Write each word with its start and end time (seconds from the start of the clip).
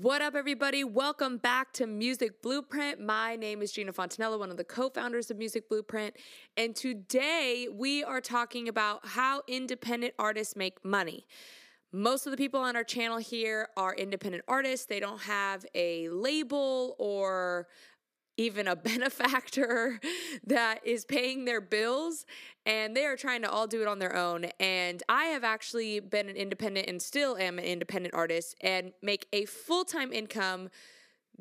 What 0.00 0.22
up, 0.22 0.36
everybody? 0.36 0.84
Welcome 0.84 1.38
back 1.38 1.72
to 1.72 1.84
Music 1.84 2.40
Blueprint. 2.40 3.00
My 3.00 3.34
name 3.34 3.62
is 3.62 3.72
Gina 3.72 3.92
Fontanella, 3.92 4.38
one 4.38 4.48
of 4.48 4.56
the 4.56 4.62
co 4.62 4.90
founders 4.90 5.28
of 5.28 5.38
Music 5.38 5.68
Blueprint. 5.68 6.14
And 6.56 6.76
today 6.76 7.66
we 7.68 8.04
are 8.04 8.20
talking 8.20 8.68
about 8.68 9.04
how 9.04 9.42
independent 9.48 10.14
artists 10.16 10.54
make 10.54 10.84
money. 10.84 11.26
Most 11.90 12.28
of 12.28 12.30
the 12.30 12.36
people 12.36 12.60
on 12.60 12.76
our 12.76 12.84
channel 12.84 13.18
here 13.18 13.70
are 13.76 13.92
independent 13.92 14.44
artists. 14.46 14.86
They 14.86 15.00
don't 15.00 15.22
have 15.22 15.66
a 15.74 16.08
label 16.10 16.94
or 17.00 17.66
even 18.38 18.68
a 18.68 18.76
benefactor 18.90 20.00
that 20.46 20.80
is 20.86 21.04
paying 21.04 21.44
their 21.44 21.60
bills 21.60 22.24
and 22.64 22.96
they 22.96 23.04
are 23.04 23.16
trying 23.16 23.42
to 23.42 23.50
all 23.50 23.66
do 23.66 23.82
it 23.82 23.88
on 23.88 23.98
their 23.98 24.16
own. 24.16 24.46
And 24.58 25.02
i 25.08 25.24
have 25.24 25.44
actually 25.44 26.00
been 26.00 26.30
an 26.30 26.36
independent 26.36 26.88
and 26.88 27.02
still 27.02 27.36
am 27.36 27.58
an 27.58 27.64
independent 27.64 28.14
artist 28.14 28.54
and 28.62 28.92
make 29.02 29.26
a 29.32 29.44
full-time 29.44 30.12
income 30.12 30.70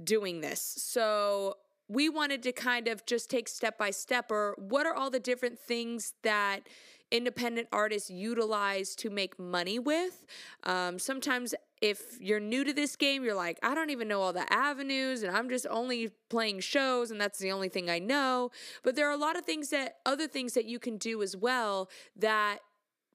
doing 0.03 0.41
this. 0.41 0.61
So 0.61 1.57
we 1.87 2.09
wanted 2.09 2.43
to 2.43 2.51
kind 2.51 2.87
of 2.87 3.05
just 3.05 3.29
take 3.29 3.47
step 3.47 3.77
by 3.77 3.91
step 3.91 4.29
or 4.29 4.55
what 4.57 4.85
are 4.85 4.93
all 4.93 5.09
the 5.09 5.19
different 5.19 5.57
things 5.57 6.13
that 6.23 6.67
independent 7.11 7.69
artists 7.71 8.09
utilize 8.09 8.95
to 8.95 9.09
make 9.09 9.39
money 9.39 9.79
with? 9.79 10.25
Um, 10.63 10.99
sometimes 10.99 11.55
if 11.81 12.19
you're 12.19 12.39
new 12.39 12.63
to 12.63 12.73
this 12.73 12.95
game, 12.95 13.23
you're 13.23 13.35
like, 13.35 13.59
I 13.61 13.75
don't 13.75 13.89
even 13.89 14.07
know 14.07 14.21
all 14.21 14.33
the 14.33 14.51
avenues 14.51 15.23
and 15.23 15.35
I'm 15.35 15.49
just 15.49 15.67
only 15.69 16.09
playing 16.29 16.61
shows 16.61 17.11
and 17.11 17.19
that's 17.21 17.39
the 17.39 17.51
only 17.51 17.69
thing 17.69 17.89
I 17.89 17.99
know. 17.99 18.51
But 18.83 18.95
there 18.95 19.07
are 19.07 19.13
a 19.13 19.17
lot 19.17 19.37
of 19.37 19.45
things 19.45 19.69
that, 19.69 19.97
other 20.05 20.27
things 20.27 20.53
that 20.53 20.65
you 20.65 20.79
can 20.79 20.97
do 20.97 21.21
as 21.21 21.35
well 21.37 21.89
that 22.15 22.59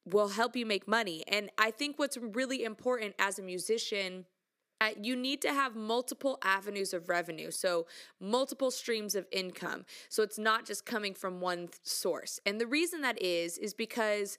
will 0.04 0.28
help 0.28 0.56
you 0.56 0.66
make 0.66 0.86
money. 0.86 1.24
And 1.28 1.50
I 1.58 1.70
think 1.70 1.98
what's 1.98 2.16
really 2.16 2.64
important 2.64 3.14
as 3.18 3.38
a 3.38 3.42
musician 3.42 4.26
uh, 4.82 4.90
you 5.00 5.14
need 5.14 5.40
to 5.40 5.52
have 5.52 5.76
multiple 5.76 6.38
avenues 6.42 6.92
of 6.92 7.08
revenue, 7.08 7.52
so 7.52 7.86
multiple 8.18 8.68
streams 8.68 9.14
of 9.14 9.26
income. 9.30 9.84
So 10.08 10.24
it's 10.24 10.40
not 10.40 10.66
just 10.66 10.84
coming 10.84 11.14
from 11.14 11.40
one 11.40 11.68
source. 11.84 12.40
And 12.44 12.60
the 12.60 12.66
reason 12.66 13.00
that 13.02 13.22
is, 13.22 13.58
is 13.58 13.74
because 13.74 14.38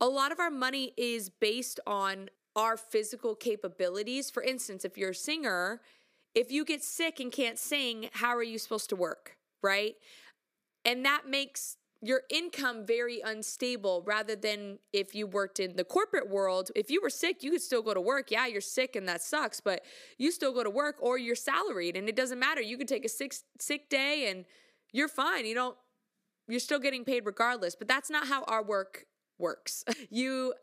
a 0.00 0.06
lot 0.06 0.32
of 0.32 0.40
our 0.40 0.50
money 0.50 0.92
is 0.96 1.30
based 1.30 1.78
on 1.86 2.30
our 2.56 2.76
physical 2.76 3.34
capabilities. 3.34 4.30
For 4.30 4.42
instance, 4.42 4.84
if 4.84 4.96
you're 4.96 5.10
a 5.10 5.14
singer, 5.14 5.80
if 6.34 6.50
you 6.50 6.64
get 6.64 6.82
sick 6.82 7.20
and 7.20 7.30
can't 7.30 7.58
sing, 7.58 8.10
how 8.12 8.36
are 8.36 8.42
you 8.42 8.58
supposed 8.58 8.88
to 8.90 8.96
work? 8.96 9.36
Right. 9.62 9.94
And 10.84 11.04
that 11.04 11.22
makes 11.28 11.76
your 12.02 12.22
income 12.28 12.84
very 12.84 13.22
unstable 13.24 14.02
rather 14.06 14.36
than 14.36 14.78
if 14.92 15.14
you 15.14 15.26
worked 15.26 15.58
in 15.58 15.76
the 15.76 15.84
corporate 15.84 16.28
world. 16.28 16.70
If 16.76 16.90
you 16.90 17.00
were 17.02 17.08
sick, 17.08 17.42
you 17.42 17.50
could 17.50 17.62
still 17.62 17.80
go 17.80 17.94
to 17.94 18.00
work. 18.00 18.30
Yeah, 18.30 18.46
you're 18.46 18.60
sick 18.60 18.94
and 18.94 19.08
that 19.08 19.22
sucks, 19.22 19.60
but 19.60 19.82
you 20.18 20.30
still 20.30 20.52
go 20.52 20.62
to 20.62 20.68
work 20.68 20.96
or 21.00 21.16
you're 21.16 21.34
salaried 21.34 21.96
and 21.96 22.06
it 22.06 22.14
doesn't 22.14 22.38
matter. 22.38 22.60
You 22.60 22.76
could 22.76 22.88
take 22.88 23.06
a 23.06 23.08
sick 23.08 23.34
sick 23.58 23.88
day 23.88 24.28
and 24.28 24.44
you're 24.92 25.08
fine. 25.08 25.46
You 25.46 25.54
don't 25.54 25.76
you're 26.46 26.60
still 26.60 26.78
getting 26.78 27.04
paid 27.04 27.24
regardless, 27.24 27.74
but 27.74 27.88
that's 27.88 28.10
not 28.10 28.28
how 28.28 28.44
our 28.44 28.62
work 28.62 29.06
works. 29.38 29.84
You 30.10 30.54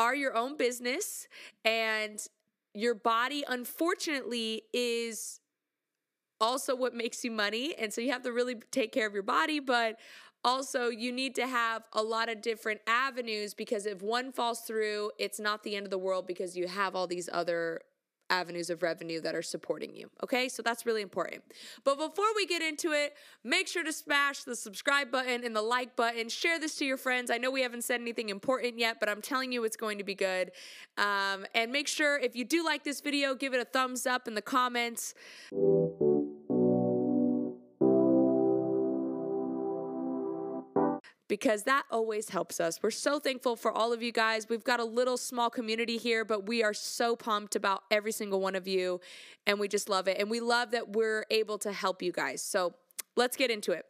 are 0.00 0.14
your 0.14 0.34
own 0.34 0.56
business 0.56 1.28
and 1.62 2.26
your 2.72 2.94
body 2.94 3.44
unfortunately 3.46 4.62
is 4.72 5.40
also 6.40 6.74
what 6.74 6.94
makes 6.94 7.22
you 7.22 7.30
money 7.30 7.74
and 7.78 7.92
so 7.92 8.00
you 8.00 8.10
have 8.10 8.22
to 8.22 8.32
really 8.32 8.54
take 8.70 8.92
care 8.92 9.06
of 9.06 9.12
your 9.12 9.22
body 9.22 9.60
but 9.60 9.98
also 10.42 10.88
you 10.88 11.12
need 11.12 11.34
to 11.34 11.46
have 11.46 11.82
a 11.92 12.02
lot 12.02 12.30
of 12.30 12.40
different 12.40 12.80
avenues 12.86 13.52
because 13.52 13.84
if 13.84 14.00
one 14.00 14.32
falls 14.32 14.60
through 14.60 15.10
it's 15.18 15.38
not 15.38 15.62
the 15.64 15.76
end 15.76 15.84
of 15.84 15.90
the 15.90 15.98
world 15.98 16.26
because 16.26 16.56
you 16.56 16.66
have 16.66 16.96
all 16.96 17.06
these 17.06 17.28
other 17.30 17.82
avenues 18.30 18.70
of 18.70 18.82
revenue 18.82 19.20
that 19.20 19.34
are 19.34 19.42
supporting 19.42 19.94
you. 19.94 20.08
Okay, 20.22 20.48
so 20.48 20.62
that's 20.62 20.86
really 20.86 21.02
important. 21.02 21.42
But 21.84 21.98
before 21.98 22.26
we 22.34 22.46
get 22.46 22.62
into 22.62 22.92
it, 22.92 23.14
make 23.44 23.68
sure 23.68 23.84
to 23.84 23.92
smash 23.92 24.44
the 24.44 24.56
subscribe 24.56 25.10
button 25.10 25.44
and 25.44 25.54
the 25.54 25.62
like 25.62 25.96
button. 25.96 26.28
Share 26.28 26.58
this 26.58 26.76
to 26.76 26.84
your 26.84 26.96
friends. 26.96 27.30
I 27.30 27.38
know 27.38 27.50
we 27.50 27.62
haven't 27.62 27.84
said 27.84 28.00
anything 28.00 28.28
important 28.28 28.78
yet, 28.78 28.98
but 29.00 29.08
I'm 29.08 29.20
telling 29.20 29.52
you 29.52 29.64
it's 29.64 29.76
going 29.76 29.98
to 29.98 30.04
be 30.04 30.14
good. 30.14 30.52
Um, 30.96 31.44
and 31.54 31.72
make 31.72 31.88
sure 31.88 32.18
if 32.18 32.34
you 32.36 32.44
do 32.44 32.64
like 32.64 32.84
this 32.84 33.00
video, 33.00 33.34
give 33.34 33.52
it 33.52 33.60
a 33.60 33.64
thumbs 33.64 34.06
up 34.06 34.28
in 34.28 34.34
the 34.34 34.42
comments. 34.42 35.14
Because 41.40 41.62
that 41.62 41.84
always 41.90 42.28
helps 42.28 42.60
us. 42.60 42.82
We're 42.82 42.90
so 42.90 43.18
thankful 43.18 43.56
for 43.56 43.72
all 43.72 43.94
of 43.94 44.02
you 44.02 44.12
guys. 44.12 44.48
We've 44.50 44.62
got 44.62 44.78
a 44.78 44.84
little 44.84 45.16
small 45.16 45.48
community 45.48 45.96
here, 45.96 46.22
but 46.22 46.46
we 46.46 46.62
are 46.62 46.74
so 46.74 47.16
pumped 47.16 47.56
about 47.56 47.82
every 47.90 48.12
single 48.12 48.40
one 48.40 48.54
of 48.54 48.68
you, 48.68 49.00
and 49.46 49.58
we 49.58 49.66
just 49.66 49.88
love 49.88 50.06
it. 50.06 50.18
And 50.18 50.30
we 50.30 50.40
love 50.40 50.70
that 50.72 50.90
we're 50.90 51.24
able 51.30 51.56
to 51.58 51.72
help 51.72 52.02
you 52.02 52.12
guys. 52.12 52.42
So 52.42 52.74
let's 53.16 53.38
get 53.38 53.50
into 53.50 53.72
it. 53.72 53.86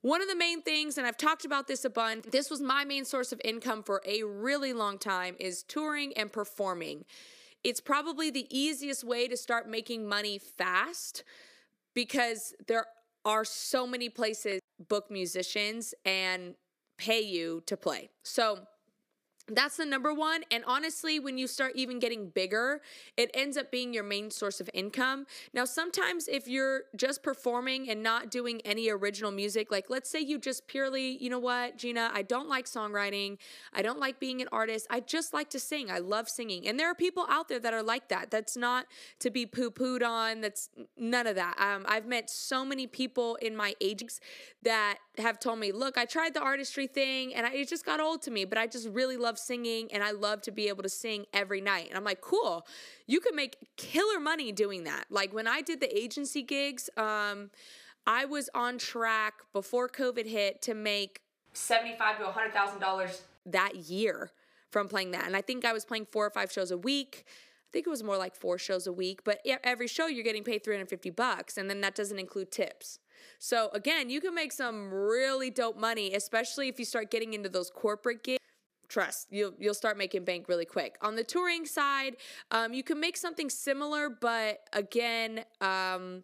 One 0.00 0.20
of 0.20 0.28
the 0.28 0.34
main 0.34 0.60
things, 0.62 0.98
and 0.98 1.06
I've 1.06 1.16
talked 1.16 1.44
about 1.44 1.68
this 1.68 1.84
a 1.84 1.90
bunch, 1.90 2.24
this 2.24 2.50
was 2.50 2.60
my 2.60 2.84
main 2.84 3.04
source 3.04 3.30
of 3.30 3.40
income 3.44 3.84
for 3.84 4.02
a 4.04 4.24
really 4.24 4.72
long 4.72 4.98
time, 4.98 5.36
is 5.38 5.62
touring 5.62 6.12
and 6.14 6.32
performing. 6.32 7.04
It's 7.62 7.80
probably 7.80 8.30
the 8.30 8.48
easiest 8.50 9.04
way 9.04 9.28
to 9.28 9.36
start 9.36 9.68
making 9.68 10.08
money 10.08 10.38
fast 10.38 11.22
because 11.94 12.54
there 12.66 12.86
are 13.24 13.44
so 13.44 13.86
many 13.86 14.08
places 14.08 14.58
book 14.88 15.10
musicians 15.10 15.94
and 16.04 16.54
pay 17.02 17.20
you 17.20 17.62
to 17.66 17.76
play. 17.76 18.10
So 18.22 18.44
that's 19.48 19.76
the 19.76 19.84
number 19.84 20.14
one. 20.14 20.44
And 20.50 20.64
honestly, 20.66 21.18
when 21.18 21.36
you 21.36 21.46
start 21.46 21.72
even 21.74 21.98
getting 21.98 22.28
bigger, 22.28 22.80
it 23.16 23.30
ends 23.34 23.56
up 23.56 23.70
being 23.70 23.92
your 23.92 24.04
main 24.04 24.30
source 24.30 24.60
of 24.60 24.70
income. 24.72 25.26
Now, 25.52 25.64
sometimes 25.64 26.28
if 26.28 26.46
you're 26.46 26.82
just 26.96 27.22
performing 27.22 27.90
and 27.90 28.02
not 28.02 28.30
doing 28.30 28.60
any 28.64 28.88
original 28.88 29.30
music, 29.30 29.70
like 29.70 29.90
let's 29.90 30.08
say 30.08 30.20
you 30.20 30.38
just 30.38 30.66
purely, 30.68 31.16
you 31.22 31.28
know 31.28 31.38
what, 31.38 31.76
Gina, 31.76 32.10
I 32.14 32.22
don't 32.22 32.48
like 32.48 32.66
songwriting. 32.66 33.38
I 33.72 33.82
don't 33.82 33.98
like 33.98 34.20
being 34.20 34.40
an 34.40 34.48
artist. 34.52 34.86
I 34.90 35.00
just 35.00 35.32
like 35.32 35.50
to 35.50 35.60
sing. 35.60 35.90
I 35.90 35.98
love 35.98 36.28
singing. 36.28 36.68
And 36.68 36.78
there 36.78 36.88
are 36.90 36.94
people 36.94 37.26
out 37.28 37.48
there 37.48 37.58
that 37.60 37.74
are 37.74 37.82
like 37.82 38.08
that. 38.08 38.30
That's 38.30 38.56
not 38.56 38.86
to 39.20 39.30
be 39.30 39.44
poo 39.46 39.70
pooed 39.70 40.02
on. 40.02 40.40
That's 40.40 40.68
none 40.96 41.26
of 41.26 41.34
that. 41.34 41.58
Um, 41.58 41.84
I've 41.88 42.06
met 42.06 42.30
so 42.30 42.64
many 42.64 42.86
people 42.86 43.36
in 43.36 43.56
my 43.56 43.74
ages 43.80 44.20
that 44.62 44.98
have 45.18 45.38
told 45.38 45.58
me, 45.58 45.72
look, 45.72 45.98
I 45.98 46.04
tried 46.04 46.34
the 46.34 46.40
artistry 46.40 46.86
thing 46.86 47.34
and 47.34 47.44
I, 47.46 47.52
it 47.52 47.68
just 47.68 47.84
got 47.84 48.00
old 48.00 48.22
to 48.22 48.30
me, 48.30 48.44
but 48.44 48.56
I 48.56 48.66
just 48.66 48.88
really 48.88 49.16
love 49.16 49.31
singing 49.38 49.88
and 49.92 50.02
I 50.02 50.12
love 50.12 50.42
to 50.42 50.50
be 50.50 50.68
able 50.68 50.82
to 50.82 50.88
sing 50.88 51.26
every 51.32 51.60
night. 51.60 51.88
And 51.88 51.96
I'm 51.96 52.04
like, 52.04 52.20
cool, 52.20 52.66
you 53.06 53.20
can 53.20 53.34
make 53.34 53.56
killer 53.76 54.20
money 54.20 54.52
doing 54.52 54.84
that. 54.84 55.06
Like 55.10 55.32
when 55.32 55.46
I 55.46 55.60
did 55.60 55.80
the 55.80 55.96
agency 55.96 56.42
gigs, 56.42 56.90
um, 56.96 57.50
I 58.06 58.24
was 58.24 58.50
on 58.54 58.78
track 58.78 59.34
before 59.52 59.88
COVID 59.88 60.26
hit 60.26 60.62
to 60.62 60.74
make 60.74 61.20
seventy-five 61.52 62.18
to 62.18 62.26
hundred 62.26 62.52
thousand 62.52 62.80
dollars 62.80 63.22
that 63.46 63.76
year 63.76 64.30
from 64.70 64.88
playing 64.88 65.12
that. 65.12 65.26
And 65.26 65.36
I 65.36 65.42
think 65.42 65.64
I 65.64 65.72
was 65.72 65.84
playing 65.84 66.06
four 66.10 66.26
or 66.26 66.30
five 66.30 66.50
shows 66.50 66.70
a 66.70 66.78
week. 66.78 67.24
I 67.26 67.70
think 67.72 67.86
it 67.86 67.90
was 67.90 68.02
more 68.02 68.16
like 68.16 68.34
four 68.34 68.58
shows 68.58 68.86
a 68.86 68.92
week, 68.92 69.24
but 69.24 69.38
every 69.64 69.86
show 69.86 70.06
you're 70.06 70.24
getting 70.24 70.44
paid 70.44 70.62
350 70.62 71.10
bucks 71.10 71.56
and 71.56 71.70
then 71.70 71.80
that 71.80 71.94
doesn't 71.94 72.18
include 72.18 72.50
tips. 72.50 72.98
So 73.38 73.70
again, 73.72 74.10
you 74.10 74.20
can 74.20 74.34
make 74.34 74.52
some 74.52 74.92
really 74.92 75.48
dope 75.48 75.78
money, 75.78 76.12
especially 76.14 76.68
if 76.68 76.78
you 76.78 76.84
start 76.84 77.10
getting 77.10 77.32
into 77.32 77.48
those 77.48 77.70
corporate 77.70 78.24
gigs 78.24 78.41
trust. 78.92 79.28
You'll 79.30 79.54
you'll 79.58 79.74
start 79.74 79.96
making 79.96 80.24
bank 80.24 80.48
really 80.48 80.64
quick. 80.64 80.96
On 81.00 81.16
the 81.16 81.24
touring 81.24 81.64
side 81.64 82.16
um, 82.50 82.74
you 82.74 82.82
can 82.82 83.00
make 83.00 83.16
something 83.16 83.48
similar 83.48 84.10
but 84.10 84.60
again 84.72 85.44
um, 85.60 86.22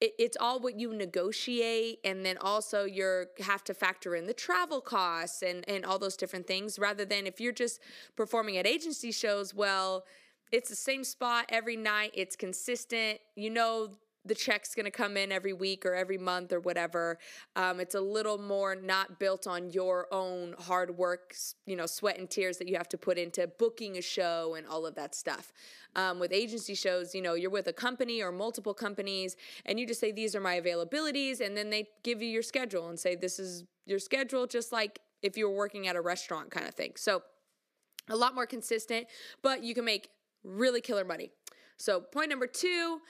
it, 0.00 0.12
it's 0.18 0.36
all 0.40 0.60
what 0.60 0.78
you 0.78 0.94
negotiate 0.94 1.98
and 2.04 2.24
then 2.24 2.38
also 2.38 2.84
you 2.84 3.24
have 3.40 3.64
to 3.64 3.74
factor 3.74 4.14
in 4.14 4.26
the 4.26 4.34
travel 4.34 4.80
costs 4.80 5.42
and 5.42 5.68
and 5.68 5.84
all 5.84 5.98
those 5.98 6.16
different 6.16 6.46
things 6.46 6.78
rather 6.78 7.04
than 7.04 7.26
if 7.26 7.40
you're 7.40 7.52
just 7.52 7.80
performing 8.16 8.56
at 8.56 8.66
agency 8.66 9.10
shows 9.10 9.52
well 9.52 10.04
it's 10.52 10.70
the 10.70 10.76
same 10.76 11.04
spot 11.04 11.46
every 11.48 11.76
night 11.76 12.12
it's 12.14 12.36
consistent. 12.36 13.18
You 13.36 13.50
know 13.50 13.90
the 14.28 14.34
check's 14.34 14.74
going 14.74 14.84
to 14.84 14.90
come 14.90 15.16
in 15.16 15.32
every 15.32 15.52
week 15.52 15.84
or 15.84 15.94
every 15.94 16.18
month 16.18 16.52
or 16.52 16.60
whatever. 16.60 17.18
Um, 17.56 17.80
it's 17.80 17.94
a 17.94 18.00
little 18.00 18.38
more 18.38 18.76
not 18.76 19.18
built 19.18 19.46
on 19.46 19.70
your 19.70 20.06
own 20.12 20.54
hard 20.58 20.96
work, 20.96 21.34
you 21.66 21.74
know, 21.74 21.86
sweat 21.86 22.18
and 22.18 22.28
tears 22.28 22.58
that 22.58 22.68
you 22.68 22.76
have 22.76 22.88
to 22.90 22.98
put 22.98 23.18
into 23.18 23.46
booking 23.58 23.96
a 23.96 24.02
show 24.02 24.54
and 24.56 24.66
all 24.66 24.86
of 24.86 24.94
that 24.94 25.14
stuff. 25.14 25.52
Um, 25.96 26.18
with 26.20 26.32
agency 26.32 26.74
shows, 26.74 27.14
you 27.14 27.22
know, 27.22 27.34
you're 27.34 27.50
with 27.50 27.66
a 27.66 27.72
company 27.72 28.22
or 28.22 28.30
multiple 28.30 28.74
companies 28.74 29.36
and 29.66 29.80
you 29.80 29.86
just 29.86 30.00
say, 30.00 30.12
these 30.12 30.36
are 30.36 30.40
my 30.40 30.60
availabilities. 30.60 31.40
And 31.40 31.56
then 31.56 31.70
they 31.70 31.88
give 32.02 32.22
you 32.22 32.28
your 32.28 32.42
schedule 32.42 32.88
and 32.88 32.98
say, 32.98 33.16
this 33.16 33.38
is 33.38 33.64
your 33.86 33.98
schedule, 33.98 34.46
just 34.46 34.70
like 34.70 35.00
if 35.22 35.36
you 35.36 35.48
were 35.48 35.56
working 35.56 35.88
at 35.88 35.96
a 35.96 36.00
restaurant 36.00 36.50
kind 36.50 36.68
of 36.68 36.74
thing. 36.74 36.92
So 36.96 37.22
a 38.10 38.16
lot 38.16 38.34
more 38.34 38.46
consistent, 38.46 39.06
but 39.42 39.64
you 39.64 39.74
can 39.74 39.84
make 39.84 40.10
really 40.44 40.80
killer 40.80 41.04
money. 41.04 41.30
So, 41.76 42.00
point 42.00 42.28
number 42.30 42.46
two 42.46 43.00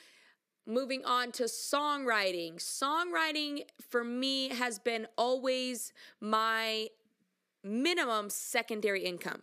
moving 0.68 1.04
on 1.04 1.32
to 1.32 1.44
songwriting. 1.44 2.56
Songwriting 2.56 3.62
for 3.88 4.04
me 4.04 4.50
has 4.50 4.78
been 4.78 5.06
always 5.16 5.92
my 6.20 6.88
minimum 7.64 8.30
secondary 8.30 9.04
income. 9.04 9.42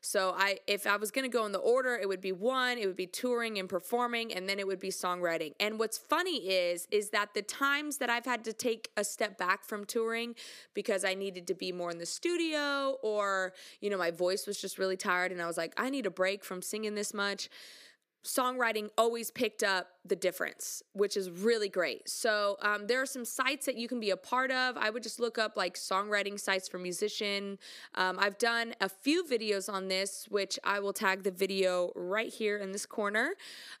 So 0.00 0.32
I 0.36 0.58
if 0.66 0.86
I 0.86 0.96
was 0.96 1.10
going 1.10 1.24
to 1.24 1.28
go 1.28 1.44
in 1.44 1.52
the 1.52 1.58
order, 1.58 1.96
it 1.96 2.08
would 2.08 2.20
be 2.20 2.32
one, 2.32 2.78
it 2.78 2.86
would 2.86 2.96
be 2.96 3.06
touring 3.06 3.58
and 3.58 3.68
performing 3.68 4.32
and 4.32 4.48
then 4.48 4.58
it 4.58 4.66
would 4.66 4.78
be 4.78 4.90
songwriting. 4.90 5.54
And 5.58 5.78
what's 5.78 5.98
funny 5.98 6.48
is 6.48 6.86
is 6.90 7.10
that 7.10 7.34
the 7.34 7.42
times 7.42 7.98
that 7.98 8.08
I've 8.08 8.24
had 8.24 8.44
to 8.44 8.52
take 8.52 8.90
a 8.96 9.04
step 9.04 9.38
back 9.38 9.64
from 9.64 9.84
touring 9.84 10.34
because 10.72 11.04
I 11.04 11.14
needed 11.14 11.46
to 11.48 11.54
be 11.54 11.72
more 11.72 11.90
in 11.90 11.98
the 11.98 12.06
studio 12.06 12.96
or 13.02 13.54
you 13.80 13.90
know 13.90 13.98
my 13.98 14.10
voice 14.10 14.46
was 14.46 14.60
just 14.60 14.78
really 14.78 14.96
tired 14.96 15.32
and 15.32 15.42
I 15.42 15.46
was 15.46 15.56
like 15.56 15.74
I 15.76 15.90
need 15.90 16.06
a 16.06 16.10
break 16.10 16.44
from 16.44 16.62
singing 16.62 16.94
this 16.94 17.12
much 17.12 17.48
songwriting 18.24 18.88
always 18.98 19.30
picked 19.30 19.62
up 19.62 19.88
the 20.04 20.16
difference, 20.16 20.82
which 20.92 21.16
is 21.16 21.30
really 21.30 21.68
great. 21.68 22.08
So 22.08 22.56
um, 22.62 22.86
there 22.86 23.00
are 23.00 23.06
some 23.06 23.24
sites 23.24 23.66
that 23.66 23.76
you 23.76 23.88
can 23.88 24.00
be 24.00 24.10
a 24.10 24.16
part 24.16 24.50
of. 24.50 24.76
I 24.76 24.90
would 24.90 25.02
just 25.02 25.20
look 25.20 25.38
up 25.38 25.56
like 25.56 25.74
songwriting 25.74 26.38
sites 26.38 26.68
for 26.68 26.78
musician. 26.78 27.58
Um, 27.94 28.18
I've 28.18 28.38
done 28.38 28.74
a 28.80 28.88
few 28.88 29.24
videos 29.24 29.72
on 29.72 29.88
this, 29.88 30.26
which 30.28 30.58
I 30.64 30.80
will 30.80 30.92
tag 30.92 31.22
the 31.22 31.30
video 31.30 31.92
right 31.94 32.32
here 32.32 32.58
in 32.58 32.72
this 32.72 32.86
corner 32.86 33.34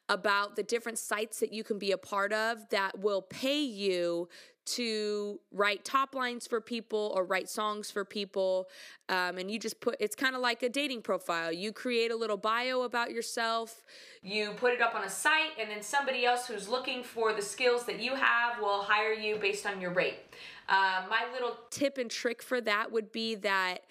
about 0.08 0.56
the 0.56 0.62
different 0.62 0.98
sites 0.98 1.40
that 1.40 1.52
you 1.52 1.64
can 1.64 1.78
be 1.78 1.92
a 1.92 1.98
part 1.98 2.32
of 2.32 2.68
that 2.70 3.00
will 3.00 3.22
pay 3.22 3.60
you 3.60 4.28
to 4.74 5.40
write 5.52 5.84
top 5.84 6.14
lines 6.14 6.46
for 6.46 6.60
people 6.60 7.12
or 7.14 7.24
write 7.24 7.48
songs 7.48 7.90
for 7.90 8.04
people. 8.04 8.68
Um, 9.08 9.38
and 9.38 9.50
you 9.50 9.58
just 9.58 9.80
put 9.80 9.96
it's 10.00 10.14
kind 10.14 10.34
of 10.34 10.40
like 10.40 10.62
a 10.62 10.68
dating 10.68 11.02
profile. 11.02 11.52
You 11.52 11.72
create 11.72 12.10
a 12.10 12.16
little 12.16 12.36
bio 12.36 12.82
about 12.82 13.10
yourself, 13.10 13.84
you 14.22 14.52
put 14.56 14.72
it 14.72 14.80
up 14.80 14.94
on 14.94 15.04
a 15.04 15.10
site, 15.10 15.52
and 15.60 15.70
then 15.70 15.82
somebody 15.82 16.24
else 16.24 16.46
who's 16.46 16.68
looking 16.68 17.02
for 17.02 17.32
the 17.32 17.42
skills 17.42 17.84
that 17.86 18.00
you 18.00 18.14
have 18.14 18.60
will 18.60 18.82
hire 18.82 19.12
you 19.12 19.36
based 19.36 19.66
on 19.66 19.80
your 19.80 19.92
rate. 19.92 20.18
Uh, 20.68 21.02
my 21.08 21.24
little 21.32 21.56
tip 21.70 21.96
and 21.96 22.10
trick 22.10 22.42
for 22.42 22.60
that 22.60 22.92
would 22.92 23.10
be 23.10 23.34
that 23.36 23.84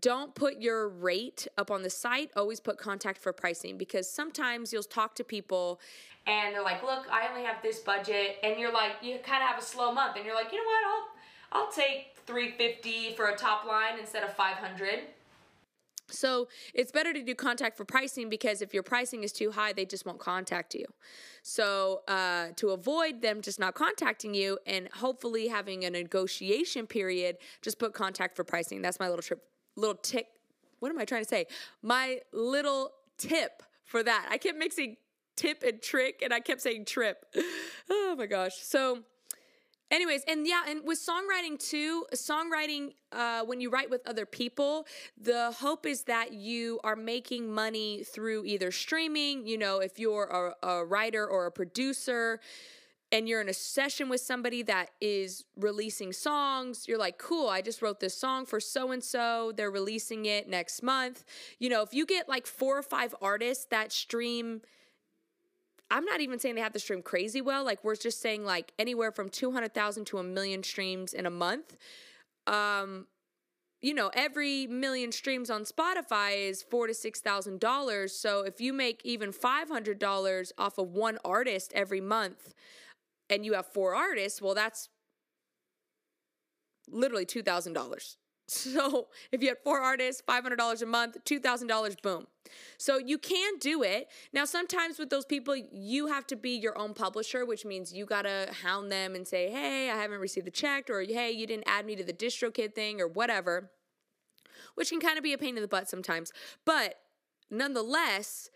don't 0.00 0.34
put 0.34 0.60
your 0.60 0.88
rate 0.88 1.46
up 1.56 1.70
on 1.70 1.82
the 1.82 1.90
site. 1.90 2.30
Always 2.36 2.60
put 2.60 2.78
contact 2.78 3.18
for 3.18 3.32
pricing 3.32 3.78
because 3.78 4.10
sometimes 4.10 4.72
you'll 4.72 4.82
talk 4.82 5.14
to 5.16 5.24
people 5.24 5.80
and 6.26 6.54
they're 6.54 6.62
like, 6.62 6.82
"Look, 6.82 7.06
I 7.10 7.28
only 7.28 7.44
have 7.44 7.62
this 7.62 7.78
budget," 7.78 8.38
and 8.42 8.58
you're 8.58 8.72
like, 8.72 8.92
you 9.00 9.18
kind 9.18 9.42
of 9.42 9.48
have 9.48 9.58
a 9.58 9.64
slow 9.64 9.92
month, 9.92 10.16
and 10.16 10.24
you're 10.24 10.34
like, 10.34 10.50
"You 10.52 10.58
know 10.58 10.64
what? 10.64 10.84
I'll 10.86 11.62
I'll 11.62 11.72
take 11.72 12.16
350 12.26 13.14
for 13.14 13.28
a 13.28 13.36
top 13.36 13.64
line 13.64 13.98
instead 13.98 14.24
of 14.24 14.34
500." 14.34 15.04
So 16.08 16.48
it's 16.72 16.92
better 16.92 17.12
to 17.12 17.22
do 17.22 17.34
contact 17.34 17.76
for 17.76 17.84
pricing 17.84 18.28
because 18.28 18.62
if 18.62 18.72
your 18.72 18.82
pricing 18.82 19.24
is 19.24 19.32
too 19.32 19.50
high, 19.50 19.72
they 19.72 19.84
just 19.84 20.06
won't 20.06 20.18
contact 20.18 20.74
you. 20.74 20.84
So 21.42 22.02
uh, 22.06 22.48
to 22.56 22.70
avoid 22.70 23.22
them 23.22 23.40
just 23.40 23.58
not 23.58 23.74
contacting 23.74 24.34
you 24.34 24.58
and 24.66 24.88
hopefully 24.94 25.48
having 25.48 25.84
a 25.84 25.90
negotiation 25.90 26.86
period, 26.86 27.38
just 27.60 27.78
put 27.78 27.92
contact 27.92 28.36
for 28.36 28.44
pricing. 28.44 28.82
That's 28.82 29.00
my 29.00 29.08
little 29.08 29.22
trip, 29.22 29.42
little 29.76 29.94
tick. 29.94 30.26
What 30.80 30.90
am 30.90 30.98
I 30.98 31.04
trying 31.04 31.22
to 31.22 31.28
say? 31.28 31.46
My 31.82 32.20
little 32.32 32.92
tip 33.18 33.62
for 33.84 34.02
that. 34.02 34.28
I 34.30 34.38
kept 34.38 34.58
mixing 34.58 34.96
tip 35.36 35.62
and 35.62 35.80
trick, 35.80 36.22
and 36.22 36.32
I 36.32 36.40
kept 36.40 36.60
saying 36.60 36.86
trip. 36.86 37.24
Oh 37.88 38.16
my 38.18 38.26
gosh. 38.26 38.54
So 38.56 39.02
anyways 39.90 40.22
and 40.26 40.46
yeah 40.46 40.62
and 40.66 40.80
with 40.84 40.98
songwriting 40.98 41.58
too 41.58 42.04
songwriting 42.14 42.92
uh, 43.12 43.42
when 43.44 43.60
you 43.60 43.70
write 43.70 43.88
with 43.88 44.06
other 44.06 44.26
people 44.26 44.86
the 45.20 45.52
hope 45.52 45.86
is 45.86 46.04
that 46.04 46.32
you 46.32 46.80
are 46.82 46.96
making 46.96 47.52
money 47.52 48.02
through 48.02 48.44
either 48.44 48.70
streaming 48.70 49.46
you 49.46 49.56
know 49.56 49.78
if 49.78 49.98
you're 49.98 50.54
a, 50.62 50.66
a 50.68 50.84
writer 50.84 51.26
or 51.26 51.46
a 51.46 51.52
producer 51.52 52.40
and 53.12 53.28
you're 53.28 53.40
in 53.40 53.48
a 53.48 53.54
session 53.54 54.08
with 54.08 54.20
somebody 54.20 54.62
that 54.62 54.90
is 55.00 55.44
releasing 55.56 56.12
songs, 56.12 56.86
you're 56.88 56.98
like, 56.98 57.18
cool, 57.18 57.48
I 57.48 57.62
just 57.62 57.80
wrote 57.80 58.00
this 58.00 58.16
song 58.16 58.46
for 58.46 58.58
so 58.58 58.90
and 58.90 59.02
so. 59.02 59.52
They're 59.56 59.70
releasing 59.70 60.26
it 60.26 60.48
next 60.48 60.82
month. 60.82 61.24
You 61.58 61.68
know, 61.68 61.82
if 61.82 61.94
you 61.94 62.04
get 62.04 62.28
like 62.28 62.46
four 62.46 62.78
or 62.78 62.82
five 62.82 63.14
artists 63.20 63.66
that 63.70 63.92
stream 63.92 64.62
I'm 65.90 66.04
not 66.04 66.20
even 66.20 66.38
saying 66.38 66.56
they 66.56 66.60
have 66.62 66.72
to 66.72 66.80
stream 66.80 67.02
crazy 67.02 67.40
well. 67.40 67.64
Like 67.64 67.84
we're 67.84 67.94
just 67.94 68.20
saying 68.20 68.44
like 68.44 68.72
anywhere 68.78 69.12
from 69.12 69.28
200,000 69.28 70.04
to 70.06 70.18
a 70.18 70.22
million 70.22 70.62
streams 70.62 71.12
in 71.12 71.26
a 71.26 71.30
month. 71.30 71.76
Um, 72.46 73.06
you 73.82 73.94
know, 73.94 74.10
every 74.14 74.66
million 74.66 75.12
streams 75.12 75.50
on 75.50 75.64
Spotify 75.64 76.48
is 76.48 76.62
four 76.62 76.86
to 76.86 76.94
six 76.94 77.20
thousand 77.20 77.60
dollars. 77.60 78.12
So 78.12 78.40
if 78.40 78.60
you 78.60 78.72
make 78.72 79.00
even 79.04 79.32
five 79.32 79.68
hundred 79.68 79.98
dollars 79.98 80.52
off 80.58 80.78
of 80.78 80.92
one 80.92 81.18
artist 81.24 81.72
every 81.74 82.00
month, 82.00 82.54
and 83.30 83.44
you 83.44 83.54
have 83.54 83.66
four 83.66 83.94
artists, 83.94 84.40
well, 84.40 84.54
that's 84.54 84.88
literally 86.88 87.24
two 87.24 87.42
thousand 87.42 87.72
dollars. 87.72 88.16
So 88.48 89.08
if 89.32 89.42
you 89.42 89.48
had 89.48 89.58
four 89.64 89.80
artists, 89.80 90.22
$500 90.26 90.82
a 90.82 90.86
month, 90.86 91.16
$2,000, 91.24 92.02
boom. 92.02 92.26
So 92.78 92.98
you 92.98 93.18
can 93.18 93.58
do 93.58 93.82
it. 93.82 94.08
Now, 94.32 94.44
sometimes 94.44 95.00
with 95.00 95.10
those 95.10 95.24
people, 95.24 95.56
you 95.56 96.06
have 96.06 96.26
to 96.28 96.36
be 96.36 96.50
your 96.50 96.78
own 96.78 96.94
publisher, 96.94 97.44
which 97.44 97.64
means 97.64 97.92
you 97.92 98.06
got 98.06 98.22
to 98.22 98.48
hound 98.62 98.92
them 98.92 99.16
and 99.16 99.26
say, 99.26 99.50
hey, 99.50 99.90
I 99.90 99.96
haven't 99.96 100.20
received 100.20 100.46
the 100.46 100.52
check, 100.52 100.88
or 100.88 101.00
hey, 101.02 101.32
you 101.32 101.46
didn't 101.46 101.64
add 101.66 101.86
me 101.86 101.96
to 101.96 102.04
the 102.04 102.12
DistroKid 102.12 102.74
thing, 102.74 103.00
or 103.00 103.08
whatever, 103.08 103.70
which 104.76 104.90
can 104.90 105.00
kind 105.00 105.18
of 105.18 105.24
be 105.24 105.32
a 105.32 105.38
pain 105.38 105.56
in 105.56 105.62
the 105.62 105.68
butt 105.68 105.88
sometimes. 105.88 106.30
But 106.64 106.94
nonetheless, 107.50 108.48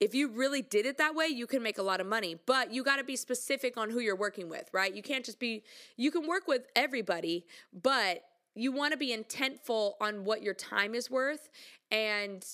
if 0.00 0.14
you 0.14 0.28
really 0.28 0.62
did 0.62 0.86
it 0.86 0.96
that 0.98 1.14
way, 1.14 1.26
you 1.26 1.46
can 1.46 1.62
make 1.62 1.78
a 1.78 1.82
lot 1.82 2.00
of 2.00 2.06
money, 2.06 2.36
but 2.46 2.72
you 2.72 2.82
got 2.82 2.96
to 2.96 3.04
be 3.04 3.16
specific 3.16 3.76
on 3.76 3.90
who 3.90 4.00
you're 4.00 4.16
working 4.16 4.48
with, 4.48 4.68
right? 4.72 4.94
You 4.94 5.02
can't 5.02 5.24
just 5.24 5.38
be, 5.38 5.62
you 5.96 6.10
can 6.10 6.26
work 6.26 6.48
with 6.48 6.62
everybody, 6.74 7.44
but 7.72 8.22
you 8.54 8.72
want 8.72 8.92
to 8.92 8.96
be 8.96 9.14
intentful 9.14 9.92
on 10.00 10.24
what 10.24 10.42
your 10.42 10.54
time 10.54 10.94
is 10.94 11.10
worth 11.10 11.50
and 11.90 12.44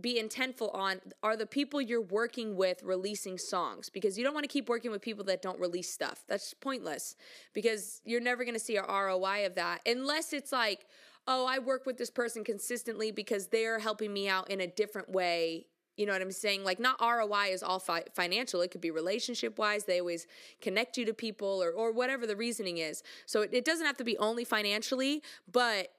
be 0.00 0.20
intentful 0.20 0.74
on 0.74 1.00
are 1.22 1.36
the 1.36 1.46
people 1.46 1.80
you're 1.80 2.00
working 2.00 2.56
with 2.56 2.82
releasing 2.82 3.36
songs 3.36 3.90
because 3.90 4.16
you 4.16 4.24
don't 4.24 4.34
want 4.34 4.44
to 4.44 4.48
keep 4.48 4.68
working 4.68 4.90
with 4.90 5.02
people 5.02 5.24
that 5.24 5.42
don't 5.42 5.60
release 5.60 5.90
stuff. 5.90 6.24
That's 6.26 6.54
pointless 6.54 7.14
because 7.52 8.00
you're 8.04 8.20
never 8.20 8.44
going 8.44 8.54
to 8.54 8.60
see 8.60 8.76
a 8.76 8.82
ROI 8.82 9.46
of 9.46 9.54
that 9.56 9.80
unless 9.86 10.32
it's 10.32 10.50
like, 10.50 10.86
oh, 11.28 11.46
I 11.46 11.58
work 11.58 11.86
with 11.86 11.98
this 11.98 12.10
person 12.10 12.42
consistently 12.42 13.12
because 13.12 13.48
they're 13.48 13.78
helping 13.78 14.12
me 14.12 14.28
out 14.28 14.50
in 14.50 14.60
a 14.60 14.66
different 14.66 15.10
way 15.10 15.66
you 15.96 16.06
know 16.06 16.12
what 16.12 16.22
I'm 16.22 16.32
saying? 16.32 16.64
Like, 16.64 16.80
not 16.80 17.00
ROI 17.00 17.48
is 17.50 17.62
all 17.62 17.78
fi- 17.78 18.04
financial. 18.14 18.60
It 18.62 18.70
could 18.70 18.80
be 18.80 18.90
relationship 18.90 19.58
wise. 19.58 19.84
They 19.84 20.00
always 20.00 20.26
connect 20.60 20.96
you 20.96 21.04
to 21.04 21.14
people 21.14 21.62
or, 21.62 21.70
or 21.70 21.92
whatever 21.92 22.26
the 22.26 22.36
reasoning 22.36 22.78
is. 22.78 23.02
So 23.26 23.42
it, 23.42 23.50
it 23.52 23.64
doesn't 23.64 23.84
have 23.84 23.98
to 23.98 24.04
be 24.04 24.16
only 24.18 24.44
financially, 24.44 25.22
but 25.50 25.92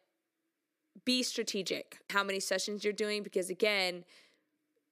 be 1.05 1.23
strategic 1.23 1.99
how 2.09 2.23
many 2.23 2.39
sessions 2.39 2.83
you're 2.83 2.93
doing 2.93 3.23
because, 3.23 3.49
again, 3.49 4.03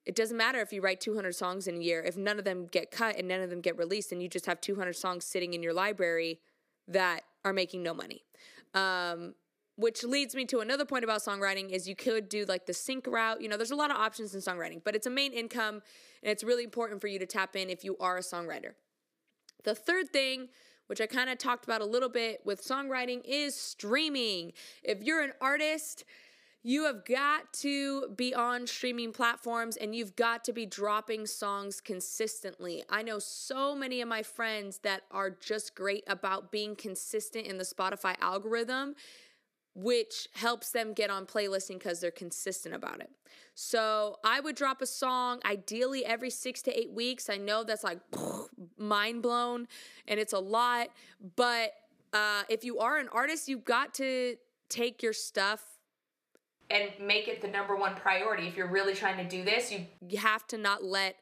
it 0.05 0.15
doesn't 0.15 0.37
matter 0.37 0.59
if 0.61 0.73
you 0.73 0.81
write 0.81 0.99
200 0.99 1.33
songs 1.33 1.67
in 1.67 1.75
a 1.75 1.79
year. 1.79 2.01
If 2.01 2.17
none 2.17 2.39
of 2.39 2.45
them 2.45 2.65
get 2.65 2.91
cut 2.91 3.17
and 3.17 3.27
none 3.27 3.41
of 3.41 3.49
them 3.49 3.61
get 3.61 3.77
released, 3.77 4.11
and 4.11 4.21
you 4.21 4.27
just 4.27 4.45
have 4.45 4.59
200 4.61 4.95
songs 4.95 5.25
sitting 5.25 5.53
in 5.53 5.61
your 5.61 5.73
library 5.73 6.39
that 6.87 7.23
are 7.45 7.53
making 7.53 7.83
no 7.83 7.93
money. 7.93 8.23
Um, 8.73 9.35
which 9.81 10.03
leads 10.03 10.35
me 10.35 10.45
to 10.45 10.59
another 10.59 10.85
point 10.85 11.03
about 11.03 11.21
songwriting 11.21 11.69
is 11.71 11.87
you 11.87 11.95
could 11.95 12.29
do 12.29 12.45
like 12.45 12.65
the 12.65 12.73
sync 12.73 13.07
route. 13.07 13.41
You 13.41 13.49
know 13.49 13.57
there's 13.57 13.71
a 13.71 13.75
lot 13.75 13.91
of 13.91 13.97
options 13.97 14.33
in 14.33 14.41
songwriting 14.41 14.81
but 14.83 14.95
it's 14.95 15.07
a 15.07 15.11
main 15.11 15.33
income 15.33 15.81
and 16.23 16.31
it's 16.31 16.43
really 16.43 16.63
important 16.63 17.01
for 17.01 17.07
you 17.07 17.19
to 17.19 17.25
tap 17.25 17.55
in 17.55 17.69
if 17.69 17.83
you 17.83 17.97
are 17.99 18.17
a 18.17 18.21
songwriter. 18.21 18.73
The 19.63 19.75
third 19.75 20.09
thing 20.11 20.49
which 20.87 21.01
I 21.01 21.05
kind 21.05 21.29
of 21.29 21.37
talked 21.37 21.63
about 21.63 21.81
a 21.81 21.85
little 21.85 22.09
bit 22.09 22.41
with 22.43 22.61
songwriting 22.61 23.21
is 23.23 23.55
streaming. 23.55 24.51
If 24.83 25.03
you're 25.03 25.21
an 25.21 25.33
artist 25.41 26.05
you 26.63 26.85
have 26.85 27.05
got 27.05 27.51
to 27.53 28.09
be 28.15 28.35
on 28.35 28.67
streaming 28.67 29.11
platforms 29.11 29.77
and 29.77 29.95
you've 29.95 30.15
got 30.15 30.43
to 30.43 30.53
be 30.53 30.67
dropping 30.67 31.25
songs 31.25 31.81
consistently. 31.81 32.83
I 32.87 33.01
know 33.01 33.17
so 33.17 33.73
many 33.73 33.99
of 34.01 34.07
my 34.07 34.21
friends 34.21 34.79
that 34.83 35.01
are 35.09 35.31
just 35.31 35.73
great 35.73 36.03
about 36.05 36.51
being 36.51 36.75
consistent 36.75 37.47
in 37.47 37.57
the 37.57 37.63
Spotify 37.63 38.15
algorithm 38.21 38.93
which 39.73 40.27
helps 40.33 40.71
them 40.71 40.93
get 40.93 41.09
on 41.09 41.25
playlisting 41.25 41.79
because 41.79 41.99
they're 41.99 42.11
consistent 42.11 42.75
about 42.75 42.99
it. 42.99 43.09
So 43.53 44.17
I 44.23 44.39
would 44.39 44.55
drop 44.55 44.81
a 44.81 44.85
song 44.85 45.39
ideally 45.45 46.05
every 46.05 46.29
six 46.29 46.61
to 46.63 46.77
eight 46.77 46.91
weeks. 46.91 47.29
I 47.29 47.37
know 47.37 47.63
that's 47.63 47.83
like 47.83 47.99
mind 48.77 49.21
blown 49.21 49.67
and 50.07 50.19
it's 50.19 50.33
a 50.33 50.39
lot, 50.39 50.87
but 51.35 51.73
uh, 52.13 52.43
if 52.49 52.63
you 52.63 52.79
are 52.79 52.97
an 52.97 53.07
artist, 53.11 53.47
you've 53.47 53.65
got 53.65 53.93
to 53.95 54.35
take 54.69 55.01
your 55.01 55.13
stuff 55.13 55.63
and 56.69 56.89
make 56.99 57.27
it 57.27 57.41
the 57.41 57.47
number 57.47 57.75
one 57.75 57.95
priority. 57.95 58.47
If 58.47 58.55
you're 58.55 58.69
really 58.69 58.93
trying 58.93 59.17
to 59.17 59.23
do 59.23 59.43
this, 59.43 59.71
you, 59.71 59.85
you 60.07 60.17
have 60.17 60.47
to 60.47 60.57
not 60.57 60.83
let 60.83 61.17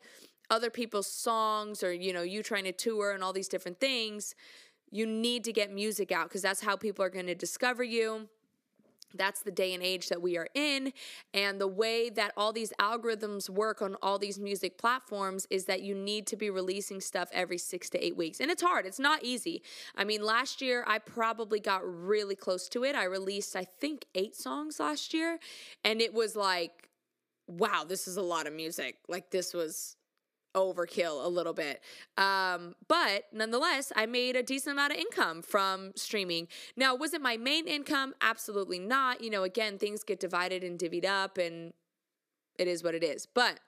other 0.50 0.70
people's 0.70 1.08
songs 1.08 1.84
or 1.84 1.94
you 1.94 2.12
know 2.12 2.24
you 2.24 2.42
trying 2.42 2.64
to 2.64 2.72
tour 2.72 3.12
and 3.12 3.24
all 3.24 3.34
these 3.34 3.48
different 3.48 3.80
things 3.80 4.34
you 4.92 5.06
need 5.06 5.44
to 5.44 5.54
get 5.54 5.72
music 5.72 6.12
out 6.12 6.28
because 6.28 6.42
that's 6.42 6.62
how 6.62 6.76
people 6.76 7.06
are 7.06 7.10
going 7.10 7.28
to 7.28 7.36
discover 7.36 7.84
you 7.84 8.28
that's 9.16 9.42
the 9.42 9.52
day 9.52 9.74
and 9.74 9.84
age 9.84 10.10
that 10.10 10.22
we 10.22 10.38
are 10.38 10.48
in. 10.54 10.94
And 11.34 11.60
the 11.60 11.68
way 11.68 12.10
that 12.12 12.32
all 12.38 12.54
these 12.54 12.74
algorithms 12.80 13.50
work 13.50 13.82
on 13.82 13.96
all 14.02 14.20
these 14.20 14.40
music 14.40 14.78
platforms 14.78 15.48
is 15.50 15.66
that 15.66 15.82
you 15.82 15.96
need 15.96 16.28
to 16.28 16.36
be 16.36 16.50
releasing 16.50 17.02
stuff 17.02 17.30
every 17.32 17.58
six 17.58 17.90
to 17.92 18.06
eight 18.06 18.16
weeks. 18.16 18.40
And 18.40 18.52
it's 18.52 18.62
hard, 18.62 18.86
it's 18.86 19.00
not 19.00 19.24
easy. 19.24 19.62
I 19.96 20.04
mean, 20.04 20.24
last 20.24 20.62
year 20.62 20.84
I 20.88 21.00
probably 21.00 21.60
got 21.60 21.82
really 21.84 22.36
close 22.36 22.70
to 22.70 22.84
it. 22.84 22.96
I 22.96 23.06
released, 23.06 23.56
I 23.56 23.66
think, 23.66 24.06
eight 24.16 24.36
songs 24.36 24.80
last 24.80 25.14
year. 25.14 25.40
And 25.84 26.02
it 26.02 26.14
was 26.14 26.36
like, 26.36 26.90
wow, 27.48 27.84
this 27.88 28.08
is 28.08 28.18
a 28.18 28.22
lot 28.22 28.48
of 28.48 28.54
music. 28.54 28.98
Like, 29.08 29.32
this 29.32 29.54
was 29.54 29.96
overkill 30.56 31.24
a 31.24 31.28
little 31.28 31.54
bit. 31.54 31.82
Um, 32.18 32.76
but 32.88 33.26
nonetheless, 33.32 33.92
I 33.96 34.06
made 34.06 34.36
a 34.36 34.44
decent 34.44 34.74
amount 34.74 34.94
of 34.94 35.00
income 35.00 35.42
from 35.42 35.92
streaming. 35.96 36.48
Now, 36.76 36.96
was 36.96 37.14
it 37.14 37.22
my 37.22 37.38
main 37.38 37.68
income? 37.68 38.14
Absolutely 38.22 38.80
not. 38.80 39.24
You 39.24 39.30
know, 39.30 39.44
again, 39.44 39.78
things 39.78 40.04
get 40.04 40.20
divided 40.20 40.64
and 40.64 40.80
divvied 40.80 41.06
up, 41.06 41.38
and 41.38 41.74
it 42.58 42.68
is 42.68 42.84
what 42.84 42.96
it 42.96 43.04
is. 43.04 43.26
But 43.26 43.60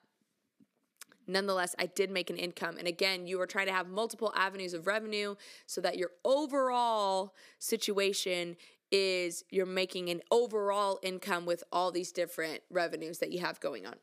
nonetheless, 1.27 1.75
I 1.79 1.85
did 1.85 2.09
make 2.09 2.29
an 2.29 2.37
income. 2.37 2.77
And 2.77 2.87
again, 2.87 3.27
you 3.27 3.39
are 3.41 3.47
trying 3.47 3.67
to 3.67 3.73
have 3.73 3.87
multiple 3.87 4.33
avenues 4.35 4.73
of 4.73 4.87
revenue 4.87 5.35
so 5.65 5.81
that 5.81 5.97
your 5.97 6.11
overall 6.25 7.35
situation 7.59 8.57
is 8.91 9.45
you're 9.49 9.65
making 9.65 10.09
an 10.09 10.21
overall 10.31 10.99
income 11.01 11.45
with 11.45 11.63
all 11.71 11.91
these 11.91 12.11
different 12.11 12.61
revenues 12.69 13.19
that 13.19 13.31
you 13.31 13.39
have 13.39 13.59
going 13.59 13.85
on. 13.85 13.95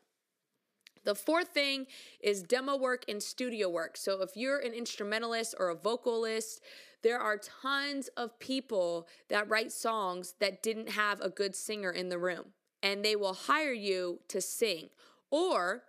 The 1.03 1.15
fourth 1.15 1.49
thing 1.49 1.87
is 2.21 2.43
demo 2.43 2.75
work 2.77 3.05
and 3.07 3.21
studio 3.21 3.69
work. 3.69 3.97
So 3.97 4.21
if 4.21 4.35
you're 4.35 4.59
an 4.59 4.73
instrumentalist 4.73 5.55
or 5.57 5.69
a 5.69 5.75
vocalist, 5.75 6.61
there 7.01 7.19
are 7.19 7.37
tons 7.37 8.09
of 8.17 8.37
people 8.39 9.07
that 9.29 9.49
write 9.49 9.71
songs 9.71 10.35
that 10.39 10.61
didn't 10.61 10.89
have 10.89 11.21
a 11.21 11.29
good 11.29 11.55
singer 11.55 11.91
in 11.91 12.09
the 12.09 12.17
room, 12.17 12.47
and 12.83 13.03
they 13.03 13.15
will 13.15 13.33
hire 13.33 13.71
you 13.71 14.19
to 14.27 14.41
sing. 14.41 14.89
Or 15.31 15.83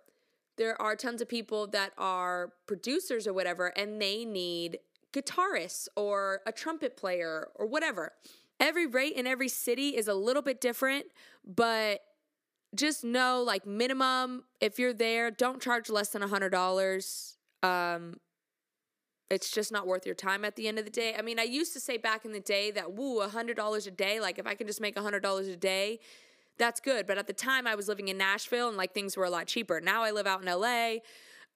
there 0.57 0.81
are 0.81 0.95
tons 0.95 1.21
of 1.21 1.27
people 1.27 1.67
that 1.67 1.91
are 1.97 2.53
producers 2.65 3.27
or 3.27 3.33
whatever, 3.33 3.67
and 3.75 4.01
they 4.01 4.23
need 4.25 4.79
guitarists 5.11 5.87
or 5.95 6.41
a 6.45 6.51
trumpet 6.51 6.95
player 6.95 7.49
or 7.55 7.65
whatever. 7.65 8.13
Every 8.59 8.85
rate 8.85 9.13
in 9.13 9.27
every 9.27 9.49
city 9.49 9.97
is 9.97 10.07
a 10.07 10.13
little 10.13 10.43
bit 10.43 10.61
different, 10.61 11.07
but 11.45 12.01
just 12.75 13.03
know 13.03 13.43
like 13.45 13.65
minimum 13.65 14.43
if 14.59 14.79
you're 14.79 14.93
there 14.93 15.29
don't 15.29 15.61
charge 15.61 15.89
less 15.89 16.09
than 16.09 16.23
a 16.23 16.27
hundred 16.27 16.49
dollars. 16.49 17.37
Um 17.63 18.15
it's 19.29 19.49
just 19.49 19.71
not 19.71 19.87
worth 19.87 20.05
your 20.05 20.15
time 20.15 20.43
at 20.43 20.57
the 20.57 20.67
end 20.67 20.77
of 20.77 20.85
the 20.85 20.91
day. 20.91 21.15
I 21.17 21.21
mean 21.21 21.39
i 21.39 21.43
used 21.43 21.73
to 21.73 21.79
say 21.79 21.97
back 21.97 22.25
in 22.25 22.31
the 22.31 22.39
day 22.39 22.71
that 22.71 22.93
woo 22.93 23.21
a 23.21 23.27
hundred 23.27 23.57
dollars 23.57 23.87
a 23.87 23.91
day 23.91 24.19
like 24.19 24.39
if 24.39 24.47
i 24.47 24.55
can 24.55 24.67
just 24.67 24.81
make 24.81 24.97
a 24.97 25.01
hundred 25.01 25.21
dollars 25.21 25.47
a 25.47 25.57
day 25.57 25.99
that's 26.57 26.79
good. 26.79 27.07
But 27.07 27.17
at 27.17 27.27
the 27.27 27.33
time 27.33 27.67
i 27.67 27.75
was 27.75 27.87
living 27.87 28.07
in 28.07 28.17
nashville 28.17 28.67
and 28.67 28.77
like 28.77 28.93
things 28.93 29.17
were 29.17 29.25
a 29.25 29.29
lot 29.29 29.47
cheaper. 29.47 29.81
Now 29.81 30.03
i 30.03 30.11
live 30.11 30.27
out 30.27 30.41
in 30.41 30.47
la 30.47 30.95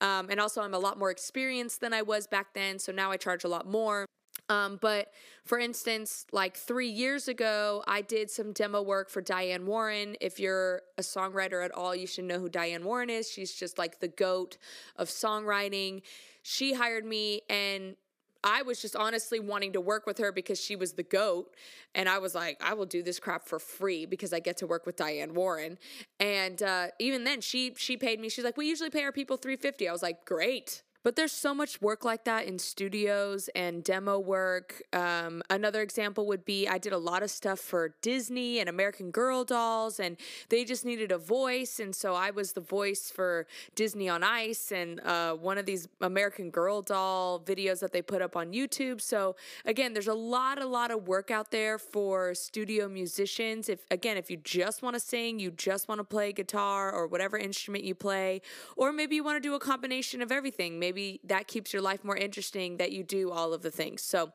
um, 0.01 0.29
and 0.29 0.39
also 0.39 0.61
i'm 0.61 0.73
a 0.73 0.79
lot 0.79 0.99
more 0.99 1.11
experienced 1.11 1.79
than 1.81 1.93
i 1.93 2.01
was 2.01 2.27
back 2.27 2.53
then 2.53 2.77
so 2.79 2.91
now 2.91 3.11
i 3.11 3.17
charge 3.17 3.43
a 3.43 3.47
lot 3.47 3.65
more 3.65 4.05
um, 4.49 4.77
but 4.81 5.11
for 5.43 5.59
instance, 5.59 6.25
like 6.31 6.57
three 6.57 6.89
years 6.89 7.27
ago, 7.27 7.83
I 7.87 8.01
did 8.01 8.29
some 8.29 8.51
demo 8.51 8.81
work 8.81 9.09
for 9.09 9.21
Diane 9.21 9.65
Warren. 9.65 10.15
If 10.21 10.39
you're 10.39 10.81
a 10.97 11.01
songwriter 11.01 11.63
at 11.63 11.71
all, 11.71 11.95
you 11.95 12.07
should 12.07 12.25
know 12.25 12.39
who 12.39 12.49
Diane 12.49 12.83
Warren 12.83 13.09
is. 13.09 13.29
She's 13.29 13.53
just 13.53 13.77
like 13.77 13.99
the 13.99 14.07
goat 14.07 14.57
of 14.95 15.09
songwriting. 15.09 16.01
She 16.43 16.73
hired 16.73 17.05
me, 17.05 17.41
and 17.49 17.95
I 18.43 18.61
was 18.61 18.79
just 18.79 18.95
honestly 18.95 19.39
wanting 19.39 19.73
to 19.73 19.81
work 19.81 20.05
with 20.05 20.19
her 20.19 20.31
because 20.31 20.61
she 20.61 20.75
was 20.75 20.93
the 20.93 21.03
goat. 21.03 21.55
And 21.95 22.07
I 22.07 22.19
was 22.19 22.35
like, 22.35 22.61
I 22.63 22.75
will 22.75 22.85
do 22.85 23.01
this 23.01 23.19
crap 23.19 23.47
for 23.47 23.57
free 23.57 24.05
because 24.05 24.31
I 24.31 24.39
get 24.39 24.57
to 24.57 24.67
work 24.67 24.85
with 24.85 24.95
Diane 24.95 25.33
Warren. 25.33 25.79
And 26.19 26.61
uh, 26.61 26.87
even 26.99 27.23
then, 27.23 27.41
she 27.41 27.73
she 27.75 27.97
paid 27.97 28.19
me. 28.19 28.29
She's 28.29 28.45
like, 28.45 28.57
we 28.57 28.67
usually 28.67 28.91
pay 28.91 29.03
our 29.03 29.11
people 29.11 29.37
three 29.37 29.55
fifty. 29.55 29.89
I 29.89 29.91
was 29.91 30.03
like, 30.03 30.25
great. 30.25 30.83
But 31.05 31.15
there's 31.15 31.31
so 31.31 31.53
much 31.53 31.83
work 31.83 32.03
like 32.03 32.23
that 32.23 32.47
in 32.47 32.57
studios 32.57 33.47
and 33.53 33.83
demo 33.83 34.17
work. 34.17 34.81
Um, 34.91 35.43
another 35.51 35.83
example 35.83 36.25
would 36.25 36.43
be 36.45 36.67
I 36.67 36.79
did 36.79 36.93
a 36.93 36.97
lot 36.97 37.21
of 37.21 37.29
stuff 37.29 37.59
for 37.59 37.93
Disney 38.01 38.59
and 38.59 38.67
American 38.67 39.11
Girl 39.11 39.43
dolls, 39.43 39.99
and 39.99 40.17
they 40.49 40.65
just 40.65 40.83
needed 40.83 41.11
a 41.11 41.19
voice. 41.19 41.79
And 41.79 41.95
so 41.95 42.15
I 42.15 42.31
was 42.31 42.53
the 42.53 42.61
voice 42.61 43.11
for 43.11 43.45
Disney 43.75 44.09
on 44.09 44.23
Ice 44.23 44.71
and 44.71 44.99
uh, 45.01 45.35
one 45.35 45.59
of 45.59 45.67
these 45.67 45.87
American 46.01 46.49
Girl 46.49 46.81
doll 46.81 47.39
videos 47.39 47.81
that 47.81 47.91
they 47.93 48.01
put 48.01 48.23
up 48.23 48.35
on 48.35 48.51
YouTube. 48.51 48.99
So 48.99 49.35
again, 49.63 49.93
there's 49.93 50.07
a 50.07 50.15
lot, 50.15 50.59
a 50.59 50.65
lot 50.65 50.89
of 50.89 51.07
work 51.07 51.29
out 51.29 51.51
there 51.51 51.77
for 51.77 52.33
studio 52.33 52.87
musicians. 52.87 53.69
If 53.69 53.85
again, 53.91 54.17
if 54.17 54.31
you 54.31 54.37
just 54.37 54.81
want 54.81 54.95
to 54.95 54.99
sing, 54.99 55.37
you 55.37 55.51
just 55.51 55.87
want 55.87 55.99
to 55.99 56.03
play 56.03 56.31
guitar 56.31 56.91
or 56.91 57.05
whatever 57.05 57.37
instrument 57.37 57.83
you 57.83 57.93
play, 57.93 58.41
or 58.75 58.91
maybe 58.91 59.15
you 59.15 59.23
want 59.23 59.35
to 59.35 59.47
do 59.47 59.53
a 59.53 59.59
combination 59.59 60.23
of 60.23 60.31
everything. 60.31 60.79
Maybe 60.79 60.94
maybe 60.95 61.19
that 61.25 61.47
keeps 61.47 61.73
your 61.73 61.81
life 61.81 62.03
more 62.03 62.15
interesting 62.15 62.77
that 62.77 62.91
you 62.91 63.03
do 63.03 63.31
all 63.31 63.53
of 63.53 63.61
the 63.61 63.71
things. 63.71 64.01
So 64.01 64.31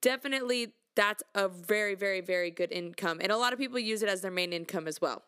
definitely 0.00 0.72
that's 0.94 1.22
a 1.34 1.48
very, 1.48 1.94
very, 1.94 2.20
very 2.20 2.50
good 2.50 2.70
income. 2.70 3.18
And 3.20 3.32
a 3.32 3.36
lot 3.36 3.52
of 3.52 3.58
people 3.58 3.78
use 3.78 4.02
it 4.02 4.08
as 4.08 4.20
their 4.20 4.30
main 4.30 4.52
income 4.52 4.86
as 4.86 5.00
well. 5.00 5.22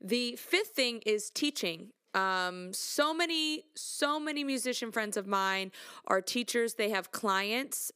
The 0.00 0.36
fifth 0.36 0.68
thing 0.68 1.02
is 1.06 1.30
teaching. 1.30 1.88
Um, 2.14 2.72
so 2.72 3.14
many, 3.14 3.64
so 3.74 4.20
many 4.20 4.44
musician 4.44 4.92
friends 4.92 5.16
of 5.16 5.26
mine 5.26 5.72
are 6.06 6.20
teachers. 6.20 6.74
They 6.74 6.90
have 6.90 7.10
clients 7.10 7.90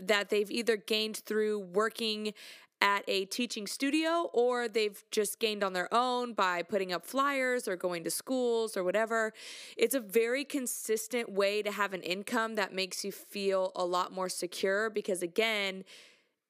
that 0.00 0.30
they've 0.30 0.50
either 0.50 0.76
gained 0.76 1.18
through 1.18 1.58
working 1.58 2.32
at 2.80 3.02
a 3.08 3.24
teaching 3.26 3.66
studio 3.66 4.30
or 4.32 4.68
they've 4.68 5.02
just 5.10 5.38
gained 5.38 5.64
on 5.64 5.72
their 5.72 5.92
own 5.92 6.32
by 6.32 6.62
putting 6.62 6.92
up 6.92 7.04
flyers 7.04 7.66
or 7.66 7.76
going 7.76 8.04
to 8.04 8.10
schools 8.10 8.76
or 8.76 8.84
whatever. 8.84 9.32
It's 9.76 9.94
a 9.94 10.00
very 10.00 10.44
consistent 10.44 11.30
way 11.30 11.62
to 11.62 11.72
have 11.72 11.92
an 11.92 12.02
income 12.02 12.54
that 12.54 12.72
makes 12.72 13.04
you 13.04 13.12
feel 13.12 13.72
a 13.74 13.84
lot 13.84 14.12
more 14.12 14.28
secure 14.28 14.90
because, 14.90 15.22
again, 15.22 15.84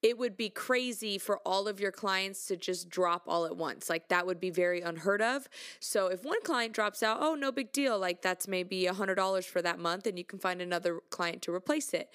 it 0.02 0.16
would 0.16 0.36
be 0.36 0.48
crazy 0.48 1.18
for 1.18 1.38
all 1.38 1.66
of 1.66 1.80
your 1.80 1.90
clients 1.90 2.46
to 2.46 2.56
just 2.56 2.88
drop 2.88 3.24
all 3.26 3.46
at 3.46 3.56
once. 3.56 3.90
Like 3.90 4.08
that 4.08 4.26
would 4.26 4.38
be 4.38 4.50
very 4.50 4.80
unheard 4.80 5.20
of. 5.20 5.48
So 5.80 6.06
if 6.06 6.24
one 6.24 6.40
client 6.42 6.72
drops 6.72 7.02
out, 7.02 7.18
oh, 7.20 7.34
no 7.34 7.50
big 7.50 7.72
deal. 7.72 7.98
Like 7.98 8.22
that's 8.22 8.46
maybe 8.46 8.86
a 8.86 8.92
$100 8.92 9.44
for 9.44 9.60
that 9.60 9.78
month 9.80 10.06
and 10.06 10.16
you 10.16 10.24
can 10.24 10.38
find 10.38 10.62
another 10.62 11.00
client 11.10 11.42
to 11.42 11.52
replace 11.52 11.92
it. 11.94 12.10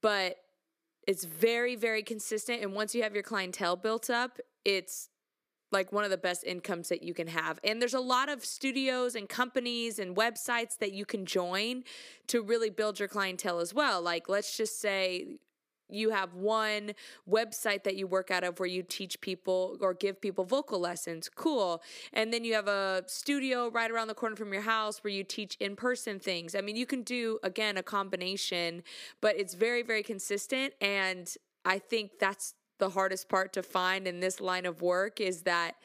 But 0.00 0.38
it's 1.06 1.24
very, 1.24 1.76
very 1.76 2.02
consistent. 2.02 2.62
And 2.62 2.74
once 2.74 2.94
you 2.94 3.02
have 3.02 3.14
your 3.14 3.22
clientele 3.22 3.76
built 3.76 4.10
up, 4.10 4.38
it's 4.64 5.08
like 5.72 5.92
one 5.92 6.04
of 6.04 6.10
the 6.10 6.16
best 6.16 6.44
incomes 6.44 6.88
that 6.88 7.02
you 7.02 7.12
can 7.12 7.26
have. 7.26 7.58
And 7.64 7.80
there's 7.80 7.94
a 7.94 8.00
lot 8.00 8.28
of 8.28 8.44
studios 8.44 9.14
and 9.14 9.28
companies 9.28 9.98
and 9.98 10.16
websites 10.16 10.78
that 10.78 10.92
you 10.92 11.04
can 11.04 11.26
join 11.26 11.82
to 12.28 12.42
really 12.42 12.70
build 12.70 12.98
your 12.98 13.08
clientele 13.08 13.58
as 13.60 13.74
well. 13.74 14.00
Like, 14.00 14.28
let's 14.28 14.56
just 14.56 14.80
say 14.80 15.26
you 15.88 16.10
have 16.10 16.34
one 16.34 16.92
website 17.28 17.84
that 17.84 17.96
you 17.96 18.06
work 18.06 18.30
out 18.30 18.44
of 18.44 18.58
where 18.58 18.68
you 18.68 18.82
teach 18.82 19.20
people 19.20 19.76
or 19.80 19.94
give 19.94 20.20
people 20.20 20.44
vocal 20.44 20.80
lessons. 20.80 21.28
Cool. 21.34 21.82
And 22.12 22.32
then 22.32 22.44
you 22.44 22.54
have 22.54 22.68
a 22.68 23.04
studio 23.06 23.70
right 23.70 23.90
around 23.90 24.08
the 24.08 24.14
corner 24.14 24.36
from 24.36 24.52
your 24.52 24.62
house 24.62 25.02
where 25.04 25.12
you 25.12 25.24
teach 25.24 25.56
in 25.60 25.76
person 25.76 26.18
things. 26.18 26.54
I 26.54 26.60
mean, 26.60 26.76
you 26.76 26.86
can 26.86 27.02
do, 27.02 27.38
again, 27.42 27.76
a 27.76 27.82
combination, 27.82 28.82
but 29.20 29.36
it's 29.36 29.54
very, 29.54 29.82
very 29.82 30.02
consistent. 30.02 30.74
And 30.80 31.32
I 31.64 31.78
think 31.78 32.18
that's 32.18 32.54
the 32.78 32.90
hardest 32.90 33.28
part 33.28 33.52
to 33.54 33.62
find 33.62 34.06
in 34.06 34.20
this 34.20 34.40
line 34.40 34.66
of 34.66 34.82
work 34.82 35.20
is 35.20 35.42
that 35.42 35.76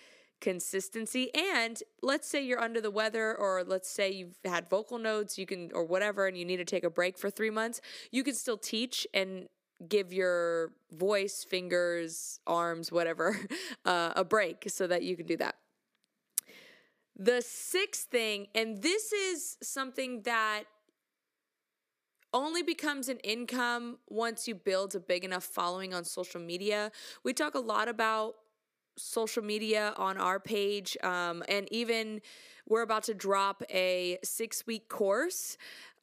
consistency 0.41 1.29
and 1.36 1.84
let's 2.01 2.27
say 2.27 2.43
you're 2.43 2.60
under 2.60 2.81
the 2.81 2.89
weather 2.89 3.36
or 3.36 3.63
let's 3.63 3.88
say 3.88 4.12
you've 4.12 4.39
had 4.43 4.67
vocal 4.67 4.98
notes 4.98 5.38
you 5.38 5.46
can 5.46 5.70
or 5.72 5.86
whatever 5.86 6.25
and 6.25 6.36
you 6.36 6.43
need 6.43 6.58
to 6.58 6.65
take 6.65 6.84
a 6.84 6.89
break 6.89 7.15
for 7.15 7.29
3 7.29 7.51
months 7.51 7.79
you 8.10 8.24
can 8.24 8.34
still 8.34 8.58
teach 8.58 9.05
and 9.13 9.48
give 9.88 10.14
your 10.14 10.72
voice, 10.92 11.44
fingers, 11.44 12.40
arms, 12.46 12.92
whatever, 12.92 13.38
uh, 13.86 14.14
a 14.16 14.24
break 14.24 14.66
so 14.68 14.88
that 14.88 15.04
you 15.04 15.16
can 15.16 15.26
do 15.26 15.38
that. 15.38 15.56
The 17.16 17.42
sixth 17.42 18.08
thing, 18.08 18.48
and 18.56 18.82
this 18.82 19.12
is 19.12 19.58
something 19.62 20.24
that 20.24 20.64
only 22.34 22.64
becomes 22.64 23.10
an 23.10 23.18
income 23.20 23.98
once 24.10 24.48
you 24.48 24.56
build 24.56 24.96
a 24.96 25.00
big 25.00 25.24
enough 25.24 25.44
following 25.44 25.94
on 25.94 26.04
social 26.04 26.40
media. 26.40 26.92
We 27.24 27.34
talk 27.34 27.56
a 27.56 27.60
lot 27.60 27.90
about 27.90 28.36
social 28.98 29.44
media 29.44 29.94
on 29.98 30.18
our 30.18 30.40
page, 30.40 30.98
um, 31.04 31.44
and 31.50 31.68
even 31.72 32.22
we're 32.68 32.82
about 32.82 33.04
to 33.04 33.14
drop 33.14 33.64
a 33.70 34.18
six 34.24 34.66
week 34.66 34.88
course. 34.88 35.58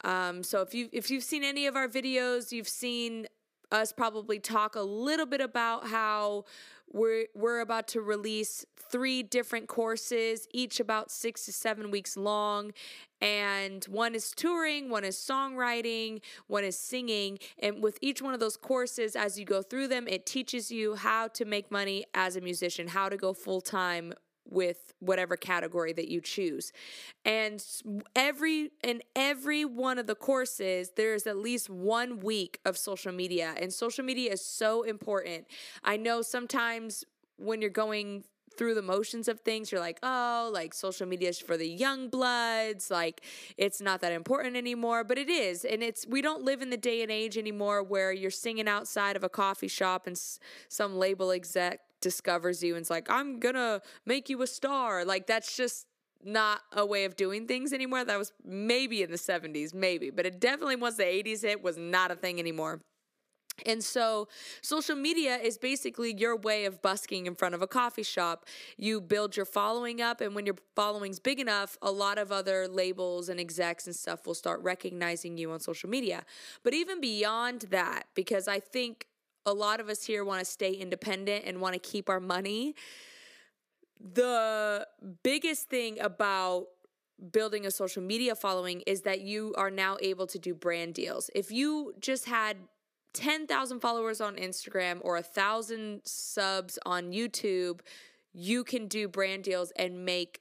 Um, 0.05 0.43
so 0.43 0.61
if 0.61 0.75
you 0.75 0.89
if 0.93 1.11
you've 1.11 1.25
seen 1.25 1.45
any 1.45 1.67
of 1.67 1.77
our 1.77 1.89
videos, 1.89 2.53
you've 2.53 2.69
seen 2.69 3.27
us 3.71 3.93
probably 3.93 4.39
talk 4.39 4.77
a 4.77 4.83
little 4.83 5.27
bit 5.27 5.41
about 5.41 5.89
how 5.89 6.45
we're 6.91 7.27
we're 7.35 7.61
about 7.61 7.87
to 7.89 8.01
release 8.01 8.65
three 8.91 9.23
different 9.23 9.69
courses, 9.69 10.49
each 10.53 10.81
about 10.81 11.11
6 11.11 11.45
to 11.45 11.53
7 11.53 11.91
weeks 11.91 12.17
long, 12.17 12.73
and 13.21 13.85
one 13.85 14.15
is 14.15 14.31
touring, 14.31 14.89
one 14.89 15.05
is 15.05 15.17
songwriting, 15.17 16.21
one 16.47 16.65
is 16.65 16.79
singing, 16.79 17.39
and 17.59 17.83
with 17.83 17.99
each 18.01 18.23
one 18.23 18.33
of 18.33 18.41
those 18.41 18.57
courses 18.57 19.15
as 19.15 19.39
you 19.39 19.45
go 19.45 19.61
through 19.61 19.89
them, 19.89 20.09
it 20.09 20.25
teaches 20.25 20.71
you 20.71 20.95
how 20.95 21.29
to 21.29 21.45
make 21.45 21.71
money 21.71 22.07
as 22.15 22.37
a 22.37 22.41
musician, 22.41 22.89
how 22.89 23.09
to 23.11 23.17
go 23.17 23.35
full-time 23.35 24.15
with 24.49 24.93
whatever 25.00 25.37
category 25.37 25.93
that 25.93 26.09
you 26.09 26.21
choose. 26.21 26.73
And 27.25 27.64
every 28.17 28.71
in 28.83 29.02
every 29.14 29.64
one 29.64 29.99
of 29.99 30.07
the 30.07 30.14
courses 30.14 30.93
there's 30.97 31.26
at 31.26 31.37
least 31.37 31.71
1 31.71 32.21
week 32.21 32.61
of 32.64 32.76
social 32.76 33.12
media 33.12 33.55
and 33.61 33.73
social 33.73 34.05
media 34.05 34.33
is 34.33 34.45
so 34.45 34.83
important. 34.83 35.47
I 35.85 35.97
know 35.97 36.23
sometimes 36.23 37.05
when 37.37 37.61
you're 37.61 37.71
going 37.71 38.25
through 38.57 38.75
the 38.75 38.83
motions 38.83 39.28
of 39.28 39.38
things 39.40 39.71
you're 39.71 39.81
like 39.81 40.00
oh 40.02 40.50
like 40.52 40.75
social 40.75 41.07
media 41.07 41.28
is 41.28 41.38
for 41.38 41.57
the 41.57 41.69
young 41.69 42.09
bloods 42.09 42.90
like 42.90 43.23
it's 43.57 43.81
not 43.81 44.00
that 44.00 44.12
important 44.12 44.57
anymore 44.57 45.05
but 45.05 45.17
it 45.17 45.31
is 45.31 45.64
and 45.64 45.81
it's 45.81 46.05
we 46.09 46.21
don't 46.21 46.43
live 46.43 46.61
in 46.61 46.69
the 46.69 46.76
day 46.76 47.00
and 47.02 47.11
age 47.11 47.38
anymore 47.38 47.85
where 47.85 48.12
you're 48.12 48.33
singing 48.33 48.67
outside 48.67 49.14
of 49.14 49.23
a 49.23 49.28
coffee 49.28 49.69
shop 49.69 50.09
and 50.09 50.21
some 50.69 50.97
label 50.97 51.31
exec 51.31 51.81
discovers 52.00 52.62
you 52.62 52.76
and's 52.76 52.90
like, 52.90 53.11
I'm 53.11 53.38
gonna 53.38 53.83
make 54.07 54.28
you 54.28 54.43
a 54.43 54.47
star. 54.47 55.05
Like, 55.05 55.26
that's 55.26 55.57
just 55.57 55.87
not 56.25 56.61
a 56.73 56.85
way 56.85 57.05
of 57.05 57.17
doing 57.17 57.47
things 57.47 57.73
anymore. 57.73 58.05
That 58.05 58.19
was 58.19 58.33
maybe 58.45 59.02
in 59.02 59.11
the 59.11 59.19
70s, 59.19 59.75
maybe, 59.75 60.11
but 60.11 60.26
it 60.26 60.40
definitely 60.40 60.76
once 60.76 60.97
the 60.97 61.05
80s 61.05 61.43
hit 61.43 61.62
was 61.62 61.76
not 61.76 62.11
a 62.11 62.17
thing 62.17 62.38
anymore. 62.38 62.81
And 63.67 63.83
so, 63.83 64.28
social 64.62 64.95
media 64.95 65.37
is 65.37 65.59
basically 65.59 66.14
your 66.17 66.37
way 66.37 66.64
of 66.64 66.81
busking 66.81 67.26
in 67.26 67.35
front 67.35 67.55
of 67.55 67.62
a 67.62 67.67
coffee 67.67 68.02
shop. 68.02 68.47
You 68.76 69.00
build 69.00 69.37
your 69.37 69.47
following 69.47 70.00
up, 70.00 70.21
and 70.21 70.35
when 70.35 70.47
your 70.47 70.57
following's 70.76 71.19
big 71.19 71.40
enough, 71.40 71.76
a 71.83 71.90
lot 71.90 72.19
of 72.19 72.31
other 72.31 72.69
labels 72.69 73.28
and 73.28 73.40
execs 73.40 73.87
and 73.87 73.97
stuff 73.97 74.26
will 74.26 74.35
start 74.35 74.62
recognizing 74.62 75.37
you 75.38 75.50
on 75.50 75.61
social 75.61 75.90
media. 75.90 76.25
But 76.62 76.75
even 76.75 77.00
beyond 77.00 77.62
that, 77.71 78.05
because 78.14 78.47
I 78.47 78.61
think 78.61 79.07
a 79.49 79.52
lot 79.52 79.81
of 79.81 79.88
us 79.88 80.05
here 80.05 80.25
want 80.25 80.40
to 80.40 80.45
stay 80.45 80.73
independent 80.73 81.45
and 81.47 81.61
want 81.61 81.75
to 81.75 81.81
keep 81.81 82.09
our 82.09 82.21
money. 82.21 82.75
The 84.00 84.87
biggest 85.23 85.69
thing 85.69 85.99
about 86.00 86.67
building 87.33 87.67
a 87.67 87.71
social 87.71 88.02
media 88.02 88.35
following 88.35 88.83
is 88.83 89.02
that 89.02 89.23
you 89.23 89.55
are 89.57 89.71
now 89.71 89.97
able 90.00 90.26
to 90.28 90.38
do 90.38 90.55
brand 90.55 90.95
deals. 90.95 91.31
If 91.35 91.50
you 91.50 91.95
just 91.99 92.26
had 92.26 92.57
10,000 93.14 93.81
followers 93.81 94.21
on 94.21 94.37
Instagram 94.37 94.99
or 95.00 95.17
a 95.17 95.23
thousand 95.23 96.02
subs 96.05 96.78
on 96.87 97.12
YouTube, 97.12 97.81
you 98.33 98.62
can 98.62 98.87
do 98.87 99.09
brand 99.09 99.43
deals 99.43 99.73
and 99.76 100.05
make 100.05 100.40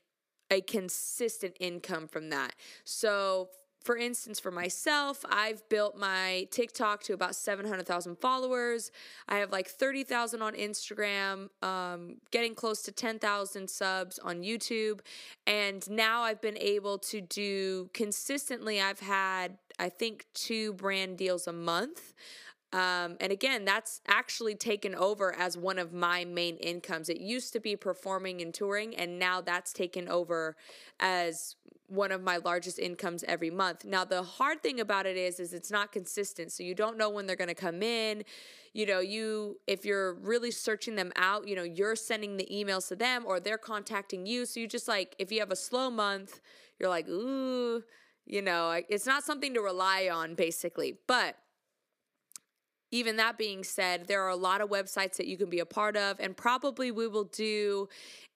a 0.51 0.61
consistent 0.61 1.55
income 1.59 2.07
from 2.07 2.29
that. 2.29 2.53
So, 2.83 3.49
for 3.87 3.95
instance, 3.95 4.37
for 4.37 4.51
myself, 4.51 5.23
I've 5.29 5.67
built 5.69 5.97
my 5.97 6.45
TikTok 6.51 7.03
to 7.03 7.13
about 7.13 7.37
700,000 7.37 8.17
followers. 8.17 8.91
I 9.29 9.37
have 9.37 9.53
like 9.53 9.69
30,000 9.69 10.41
on 10.41 10.55
Instagram, 10.55 11.47
um, 11.63 12.17
getting 12.29 12.53
close 12.53 12.81
to 12.81 12.91
10,000 12.91 13.69
subs 13.69 14.19
on 14.19 14.41
YouTube. 14.41 14.99
And 15.47 15.89
now 15.89 16.23
I've 16.23 16.41
been 16.41 16.57
able 16.57 16.97
to 16.97 17.21
do 17.21 17.89
consistently, 17.93 18.81
I've 18.81 18.99
had, 18.99 19.57
I 19.79 19.87
think, 19.87 20.25
two 20.33 20.73
brand 20.73 21.17
deals 21.17 21.47
a 21.47 21.53
month. 21.53 22.13
Um, 22.73 23.15
and 23.21 23.31
again, 23.31 23.63
that's 23.63 24.01
actually 24.07 24.55
taken 24.55 24.93
over 24.93 25.33
as 25.33 25.57
one 25.57 25.79
of 25.79 25.93
my 25.93 26.25
main 26.25 26.57
incomes. 26.57 27.07
It 27.07 27.21
used 27.21 27.53
to 27.53 27.59
be 27.59 27.75
performing 27.75 28.41
and 28.41 28.53
touring, 28.53 28.95
and 28.95 29.17
now 29.17 29.39
that's 29.39 29.71
taken 29.71 30.09
over 30.09 30.57
as 30.99 31.55
one 31.87 32.11
of 32.11 32.21
my 32.21 32.37
largest 32.37 32.79
incomes 32.79 33.23
every 33.23 33.49
month. 33.49 33.85
Now 33.85 34.03
the 34.03 34.21
hard 34.21 34.61
thing 34.61 34.79
about 34.81 35.05
it 35.05 35.15
is 35.15 35.39
is 35.39 35.53
it's 35.53 35.71
not 35.71 35.91
consistent. 35.93 36.51
So 36.51 36.63
you 36.63 36.75
don't 36.75 36.97
know 36.97 37.09
when 37.09 37.25
they're 37.25 37.37
going 37.37 37.47
to 37.47 37.55
come 37.55 37.81
in. 37.81 38.23
You 38.73 38.85
know, 38.85 38.99
you 38.99 39.59
if 39.67 39.85
you're 39.85 40.15
really 40.15 40.51
searching 40.51 40.95
them 40.95 41.13
out, 41.15 41.47
you 41.47 41.55
know, 41.55 41.63
you're 41.63 41.95
sending 41.95 42.35
the 42.35 42.47
emails 42.51 42.89
to 42.89 42.95
them 42.95 43.23
or 43.25 43.39
they're 43.39 43.57
contacting 43.57 44.25
you. 44.25 44.45
So 44.45 44.59
you 44.59 44.67
just 44.67 44.87
like 44.87 45.15
if 45.17 45.31
you 45.31 45.39
have 45.39 45.51
a 45.51 45.55
slow 45.55 45.89
month, 45.89 46.41
you're 46.77 46.89
like, 46.89 47.07
"Ooh, 47.07 47.81
you 48.25 48.41
know, 48.41 48.81
it's 48.89 49.05
not 49.05 49.23
something 49.23 49.53
to 49.53 49.61
rely 49.61 50.09
on 50.11 50.35
basically." 50.35 50.97
But 51.07 51.37
even 52.91 53.17
that 53.17 53.37
being 53.37 53.63
said, 53.63 54.07
there 54.07 54.23
are 54.23 54.29
a 54.29 54.35
lot 54.35 54.61
of 54.61 54.69
websites 54.69 55.17
that 55.17 55.27
you 55.27 55.37
can 55.37 55.49
be 55.49 55.59
a 55.59 55.65
part 55.65 55.97
of, 55.97 56.19
and 56.19 56.35
probably 56.35 56.91
we 56.91 57.07
will 57.07 57.25
do 57.25 57.89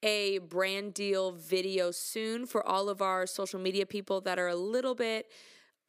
a 0.03 0.39
brand 0.39 0.93
deal 0.93 1.31
video 1.31 1.91
soon 1.91 2.45
for 2.45 2.65
all 2.65 2.89
of 2.89 3.01
our 3.01 3.25
social 3.25 3.59
media 3.59 3.85
people 3.85 4.19
that 4.21 4.39
are 4.39 4.47
a 4.47 4.55
little 4.55 4.95
bit 4.95 5.27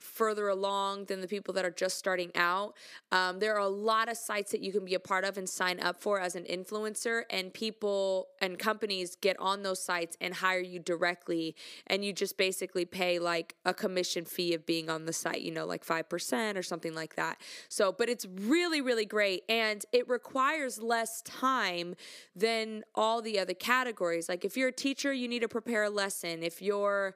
further 0.03 0.49
along 0.49 1.07
than 1.07 1.21
the 1.21 1.29
people 1.29 1.55
that 1.55 1.65
are 1.65 1.71
just 1.71 1.97
starting 1.97 2.31
out. 2.35 2.75
Um, 3.11 3.39
there 3.39 3.55
are 3.55 3.61
a 3.61 3.69
lot 3.69 4.09
of 4.11 4.17
sites 4.17 4.53
that 4.53 4.61
you 4.61 4.73
can 4.73 4.85
be 4.85 4.95
a 4.95 5.01
part 5.01 5.25
of 5.25 5.39
and 5.39 5.49
sign 5.49 5.81
up 5.81 6.03
for 6.03 6.21
as 6.21 6.35
an 6.35 6.45
influencer, 6.45 7.23
and 7.31 7.53
people 7.53 8.29
and 8.41 8.59
companies 8.59 9.17
get 9.17 9.39
on 9.39 9.63
those 9.63 9.83
sites 9.83 10.17
and 10.21 10.35
hire 10.35 10.61
you 10.61 10.79
directly, 10.79 11.55
and 11.87 12.05
you 12.05 12.13
just 12.13 12.37
basically 12.37 12.85
pay 12.85 13.19
like 13.19 13.55
a 13.65 13.73
commission 13.73 14.25
fee 14.25 14.55
of 14.55 14.67
being 14.67 14.91
on 14.91 15.07
the 15.07 15.13
site, 15.13 15.41
you 15.41 15.51
know, 15.51 15.67
like 15.67 15.85
5% 15.85 16.57
or 16.57 16.63
something 16.63 16.95
like 16.95 17.17
that. 17.17 17.41
So, 17.69 17.93
but 17.93 18.09
it's 18.09 18.27
really, 18.27 18.81
really 18.81 19.07
great, 19.07 19.45
and 19.49 19.85
it 19.93 20.09
requires 20.09 20.81
less 20.83 21.23
time 21.23 21.95
than 22.35 22.83
all 22.95 23.23
the 23.23 23.39
other 23.39 23.55
categories. 23.55 24.29
Like 24.29 24.45
if 24.45 24.57
you're 24.57 24.69
a 24.69 24.73
teacher, 24.73 25.13
you 25.13 25.29
need 25.29 25.41
to 25.41 25.49
prepare 25.49 25.85
a 25.85 25.91
lesson. 25.91 26.43
If 26.43 26.61
you're 26.61 27.15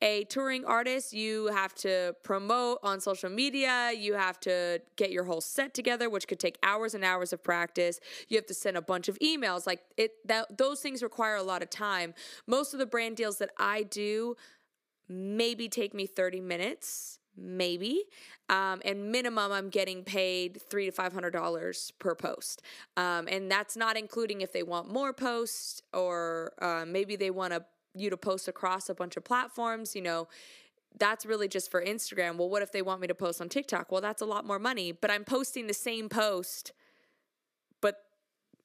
a 0.00 0.24
touring 0.24 0.64
artist, 0.64 1.12
you 1.12 1.46
have 1.48 1.74
to 1.76 2.14
promote 2.28 2.78
on 2.82 3.00
social 3.00 3.30
media, 3.30 3.90
you 3.96 4.12
have 4.12 4.38
to 4.38 4.82
get 4.96 5.10
your 5.10 5.24
whole 5.24 5.40
set 5.40 5.72
together, 5.72 6.10
which 6.10 6.28
could 6.28 6.38
take 6.38 6.58
hours 6.62 6.92
and 6.92 7.02
hours 7.02 7.32
of 7.32 7.42
practice. 7.42 8.00
You 8.28 8.36
have 8.36 8.44
to 8.48 8.54
send 8.54 8.76
a 8.76 8.82
bunch 8.82 9.08
of 9.08 9.18
emails. 9.20 9.66
Like 9.66 9.80
it 9.96 10.12
that 10.26 10.58
those 10.58 10.80
things 10.80 11.02
require 11.02 11.36
a 11.36 11.42
lot 11.42 11.62
of 11.62 11.70
time. 11.70 12.12
Most 12.46 12.74
of 12.74 12.80
the 12.80 12.84
brand 12.84 13.16
deals 13.16 13.38
that 13.38 13.48
I 13.56 13.82
do 13.82 14.36
maybe 15.08 15.70
take 15.70 15.94
me 15.94 16.04
30 16.04 16.42
minutes 16.42 17.18
maybe 17.34 18.02
um, 18.50 18.82
and 18.84 19.10
minimum 19.10 19.52
i'm 19.52 19.70
getting 19.70 20.02
paid 20.02 20.60
three 20.68 20.86
to 20.86 20.92
five 20.92 21.12
hundred 21.12 21.30
dollars 21.30 21.92
per 22.00 22.14
post 22.14 22.60
um, 22.96 23.26
and 23.30 23.48
that's 23.48 23.76
not 23.76 23.96
including 23.96 24.40
if 24.40 24.52
they 24.52 24.64
want 24.64 24.92
more 24.92 25.12
posts 25.12 25.80
or 25.94 26.52
uh, 26.60 26.84
maybe 26.84 27.14
they 27.16 27.30
want 27.30 27.52
to 27.52 27.64
you 27.94 28.10
to 28.10 28.16
post 28.16 28.48
across 28.48 28.88
a 28.88 28.94
bunch 28.94 29.16
of 29.16 29.24
platforms, 29.24 29.94
you 29.94 30.02
know, 30.02 30.28
that's 30.96 31.26
really 31.26 31.48
just 31.48 31.70
for 31.70 31.82
Instagram. 31.82 32.36
Well, 32.36 32.48
what 32.48 32.62
if 32.62 32.72
they 32.72 32.82
want 32.82 33.00
me 33.00 33.06
to 33.08 33.14
post 33.14 33.40
on 33.40 33.48
TikTok? 33.48 33.90
Well, 33.92 34.00
that's 34.00 34.22
a 34.22 34.26
lot 34.26 34.44
more 34.44 34.58
money, 34.58 34.92
but 34.92 35.10
I'm 35.10 35.24
posting 35.24 35.66
the 35.66 35.74
same 35.74 36.08
post, 36.08 36.72
but 37.80 37.96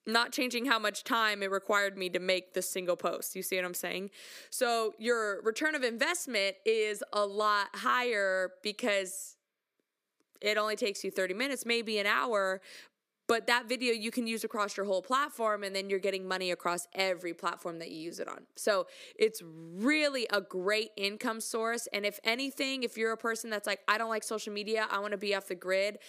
not 0.05 0.31
changing 0.31 0.65
how 0.65 0.79
much 0.79 1.03
time 1.03 1.43
it 1.43 1.51
required 1.51 1.97
me 1.97 2.09
to 2.09 2.19
make 2.19 2.53
the 2.53 2.62
single 2.62 2.95
post. 2.95 3.36
You 3.36 3.43
see 3.43 3.55
what 3.57 3.65
I'm 3.65 3.73
saying? 3.73 4.09
So 4.49 4.93
your 4.97 5.41
return 5.41 5.75
of 5.75 5.83
investment 5.83 6.55
is 6.65 7.03
a 7.13 7.25
lot 7.25 7.67
higher 7.75 8.51
because 8.63 9.38
it 10.41 10.57
only 10.57 10.75
takes 10.75 11.03
you 11.03 11.12
30 11.12 11.33
minutes, 11.33 11.65
maybe 11.65 11.99
an 11.99 12.05
hour, 12.05 12.59
but 13.27 13.47
that 13.47 13.69
video 13.69 13.93
you 13.93 14.12
can 14.12 14.27
use 14.27 14.43
across 14.43 14.75
your 14.75 14.86
whole 14.86 15.01
platform 15.01 15.63
and 15.63 15.75
then 15.75 15.89
you're 15.89 15.99
getting 15.99 16.27
money 16.27 16.51
across 16.51 16.88
every 16.93 17.33
platform 17.33 17.79
that 17.79 17.91
you 17.91 17.97
use 17.97 18.19
it 18.19 18.27
on. 18.27 18.41
So 18.55 18.88
it's 19.17 19.41
really 19.45 20.27
a 20.31 20.41
great 20.41 20.91
income 20.97 21.39
source. 21.39 21.88
And 21.93 22.05
if 22.05 22.19
anything, 22.23 22.83
if 22.83 22.97
you're 22.97 23.13
a 23.13 23.17
person 23.17 23.49
that's 23.49 23.67
like, 23.67 23.79
I 23.88 23.97
don't 23.97 24.09
like 24.09 24.23
social 24.23 24.53
media, 24.53 24.88
I 24.91 24.99
want 24.99 25.12
to 25.12 25.17
be 25.17 25.33
off 25.36 25.47
the 25.47 25.55
grid, 25.55 25.99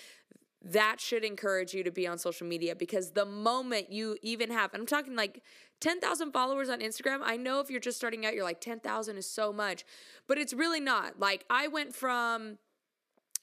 that 0.66 0.98
should 0.98 1.24
encourage 1.24 1.74
you 1.74 1.84
to 1.84 1.90
be 1.90 2.06
on 2.06 2.16
social 2.16 2.46
media 2.46 2.74
because 2.74 3.10
the 3.10 3.26
moment 3.26 3.92
you 3.92 4.16
even 4.22 4.50
have, 4.50 4.70
I'm 4.72 4.86
talking 4.86 5.14
like 5.14 5.42
10,000 5.80 6.32
followers 6.32 6.70
on 6.70 6.80
Instagram, 6.80 7.20
I 7.22 7.36
know 7.36 7.60
if 7.60 7.70
you're 7.70 7.80
just 7.80 7.98
starting 7.98 8.24
out, 8.24 8.34
you're 8.34 8.44
like, 8.44 8.62
10,000 8.62 9.16
is 9.18 9.30
so 9.30 9.52
much, 9.52 9.84
but 10.26 10.38
it's 10.38 10.54
really 10.54 10.80
not. 10.80 11.20
Like, 11.20 11.44
I 11.50 11.68
went 11.68 11.94
from 11.94 12.56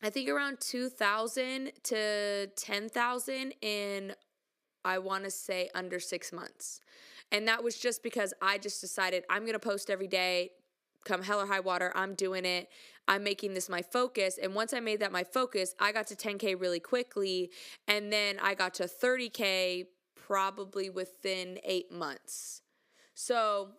I 0.03 0.09
think 0.09 0.29
around 0.29 0.59
2,000 0.59 1.71
to 1.83 2.47
10,000 2.47 3.53
in, 3.61 4.13
I 4.83 4.97
want 4.97 5.25
to 5.25 5.31
say, 5.31 5.69
under 5.75 5.99
six 5.99 6.33
months. 6.33 6.81
And 7.31 7.47
that 7.47 7.63
was 7.63 7.77
just 7.77 8.01
because 8.01 8.33
I 8.41 8.57
just 8.57 8.81
decided 8.81 9.23
I'm 9.29 9.43
going 9.43 9.53
to 9.53 9.59
post 9.59 9.89
every 9.89 10.07
day, 10.07 10.51
come 11.05 11.21
hell 11.21 11.39
or 11.39 11.45
high 11.45 11.59
water, 11.59 11.91
I'm 11.95 12.15
doing 12.15 12.45
it. 12.45 12.69
I'm 13.07 13.23
making 13.23 13.53
this 13.53 13.69
my 13.69 13.81
focus. 13.81 14.39
And 14.41 14.55
once 14.55 14.73
I 14.73 14.79
made 14.79 14.99
that 15.01 15.11
my 15.11 15.23
focus, 15.23 15.75
I 15.79 15.91
got 15.91 16.07
to 16.07 16.15
10K 16.15 16.59
really 16.59 16.79
quickly. 16.79 17.51
And 17.87 18.11
then 18.11 18.37
I 18.41 18.53
got 18.53 18.73
to 18.75 18.83
30K 18.83 19.87
probably 20.15 20.89
within 20.89 21.59
eight 21.63 21.91
months. 21.91 22.61
So, 23.13 23.69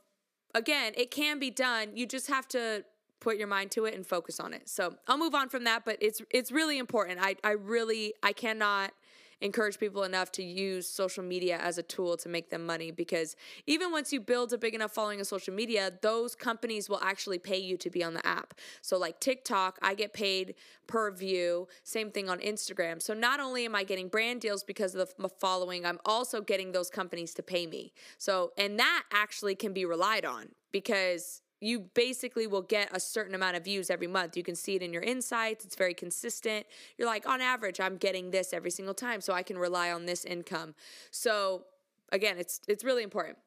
again, 0.55 0.93
it 0.97 1.11
can 1.11 1.39
be 1.39 1.51
done. 1.51 1.97
You 1.97 2.07
just 2.07 2.29
have 2.29 2.47
to 2.49 2.85
put 3.23 3.37
your 3.37 3.47
mind 3.47 3.71
to 3.71 3.85
it 3.85 3.95
and 3.95 4.05
focus 4.05 4.41
on 4.41 4.53
it. 4.53 4.69
So 4.69 4.97
I'll 5.07 5.17
move 5.17 5.35
on 5.35 5.49
from 5.49 5.65
that, 5.65 5.85
but 5.85 5.97
it's 6.01 6.21
it's 6.31 6.51
really 6.51 6.79
important. 6.79 7.21
I 7.23 7.37
I 7.45 7.53
really 7.53 8.15
I 8.23 8.33
cannot 8.33 8.93
encourage 9.41 9.79
people 9.79 10.05
enough 10.05 10.31
to 10.31 10.43
use 10.43 10.89
social 10.89 11.23
media 11.25 11.59
as 11.59 11.77
a 11.77 11.83
tool 11.83 12.17
to 12.17 12.29
make 12.29 12.51
them 12.51 12.65
money 12.65 12.93
because 12.93 13.35
even 13.67 13.91
once 13.91 14.13
you 14.13 14.21
build 14.21 14.53
a 14.53 14.59
big 14.59 14.73
enough 14.73 14.93
following 14.93 15.19
on 15.19 15.25
social 15.25 15.53
media, 15.53 15.93
those 16.01 16.37
companies 16.37 16.89
will 16.89 17.01
actually 17.03 17.39
pay 17.39 17.59
you 17.59 17.77
to 17.77 17.91
be 17.91 18.05
on 18.05 18.15
the 18.15 18.25
app. 18.27 18.55
So, 18.83 18.99
like 18.99 19.21
TikTok, 19.21 19.79
I 19.83 19.95
get 19.95 20.13
paid 20.13 20.55
per 20.87 21.11
view, 21.11 21.69
same 21.85 22.11
thing 22.11 22.29
on 22.29 22.39
Instagram. 22.39 23.01
So, 23.03 23.15
not 23.15 23.41
only 23.41 23.65
am 23.65 23.75
I 23.75 23.85
getting 23.85 24.09
brand 24.09 24.41
deals 24.41 24.65
because 24.65 24.95
of 24.95 25.13
the 25.19 25.29
following, 25.29 25.85
I'm 25.87 25.99
also 26.05 26.41
getting 26.41 26.73
those 26.73 26.91
companies 26.91 27.35
to 27.35 27.43
pay 27.43 27.67
me. 27.67 27.93
So, 28.19 28.53
and 28.59 28.79
that 28.79 29.05
actually 29.13 29.55
can 29.55 29.73
be 29.73 29.85
relied 29.85 30.25
on 30.25 30.51
because 30.73 31.43
you 31.63 31.81
basically 31.95 32.49
will 32.49 32.63
get 32.63 32.89
a 32.93 32.99
certain 32.99 33.35
amount 33.35 33.57
of 33.57 33.65
views 33.65 33.89
every 33.89 34.09
month. 34.09 34.37
You 34.37 34.43
can 34.43 34.57
see 34.57 34.75
it 34.75 34.83
in 34.83 34.93
your 34.93 35.03
insights. 35.03 35.65
It's 35.65 35.77
very 35.77 35.95
consistent. 35.95 36.67
You're 36.99 37.07
like, 37.07 37.27
on 37.27 37.41
average, 37.41 37.79
I'm 37.79 37.97
getting 37.97 38.33
this 38.33 38.53
every 38.53 38.71
single 38.71 38.95
time, 38.95 39.21
so 39.21 39.33
I 39.33 39.45
can 39.45 39.57
rely 39.57 39.93
on 39.93 40.05
this 40.05 40.25
income. 40.25 40.75
So 41.13 41.63
again, 42.11 42.37
it's 42.39 42.61
it's 42.67 42.83
really 42.83 43.05
important. 43.05 43.39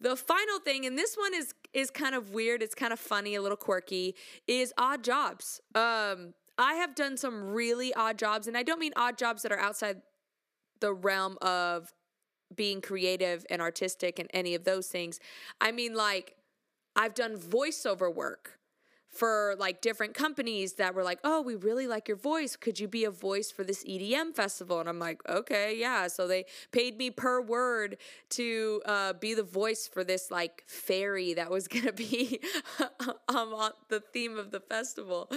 The 0.00 0.16
final 0.16 0.58
thing, 0.58 0.86
and 0.86 0.98
this 0.98 1.16
one 1.16 1.34
is 1.34 1.54
is 1.74 1.90
kind 1.90 2.14
of 2.14 2.30
weird. 2.30 2.62
It's 2.62 2.74
kind 2.74 2.92
of 2.92 2.98
funny, 2.98 3.34
a 3.34 3.42
little 3.42 3.58
quirky. 3.58 4.14
Is 4.46 4.72
odd 4.78 5.04
jobs. 5.04 5.60
Um, 5.74 6.32
I 6.56 6.74
have 6.74 6.94
done 6.94 7.18
some 7.18 7.44
really 7.44 7.92
odd 7.92 8.18
jobs, 8.18 8.46
and 8.46 8.56
I 8.56 8.62
don't 8.62 8.80
mean 8.80 8.92
odd 8.96 9.18
jobs 9.18 9.42
that 9.42 9.52
are 9.52 9.60
outside 9.60 10.00
the 10.80 10.94
realm 10.94 11.36
of 11.42 11.92
being 12.54 12.80
creative 12.80 13.44
and 13.50 13.60
artistic 13.60 14.18
and 14.18 14.30
any 14.32 14.54
of 14.54 14.64
those 14.64 14.86
things. 14.88 15.20
I 15.60 15.72
mean 15.72 15.94
like 15.94 16.36
I've 16.96 17.14
done 17.14 17.36
voiceover 17.36 18.14
work 18.14 18.58
for 19.14 19.54
like 19.58 19.80
different 19.80 20.12
companies 20.12 20.74
that 20.74 20.94
were 20.94 21.04
like, 21.04 21.20
"Oh, 21.22 21.40
we 21.40 21.54
really 21.54 21.86
like 21.86 22.08
your 22.08 22.16
voice. 22.16 22.56
Could 22.56 22.80
you 22.80 22.88
be 22.88 23.04
a 23.04 23.10
voice 23.10 23.50
for 23.50 23.62
this 23.62 23.84
EDM 23.84 24.34
festival?" 24.34 24.80
And 24.80 24.88
I'm 24.88 24.98
like, 24.98 25.20
"Okay, 25.28 25.76
yeah." 25.78 26.08
So 26.08 26.26
they 26.26 26.46
paid 26.72 26.98
me 26.98 27.10
per 27.10 27.40
word 27.40 27.98
to 28.30 28.82
uh, 28.86 29.12
be 29.12 29.34
the 29.34 29.44
voice 29.44 29.86
for 29.86 30.02
this 30.02 30.30
like 30.30 30.64
fairy 30.66 31.34
that 31.34 31.50
was 31.50 31.68
gonna 31.74 31.92
be 31.92 32.40
um, 33.28 33.54
on 33.54 33.70
the 33.88 34.00
theme 34.00 34.36
of 34.36 34.50
the 34.50 34.60
festival. 34.60 35.30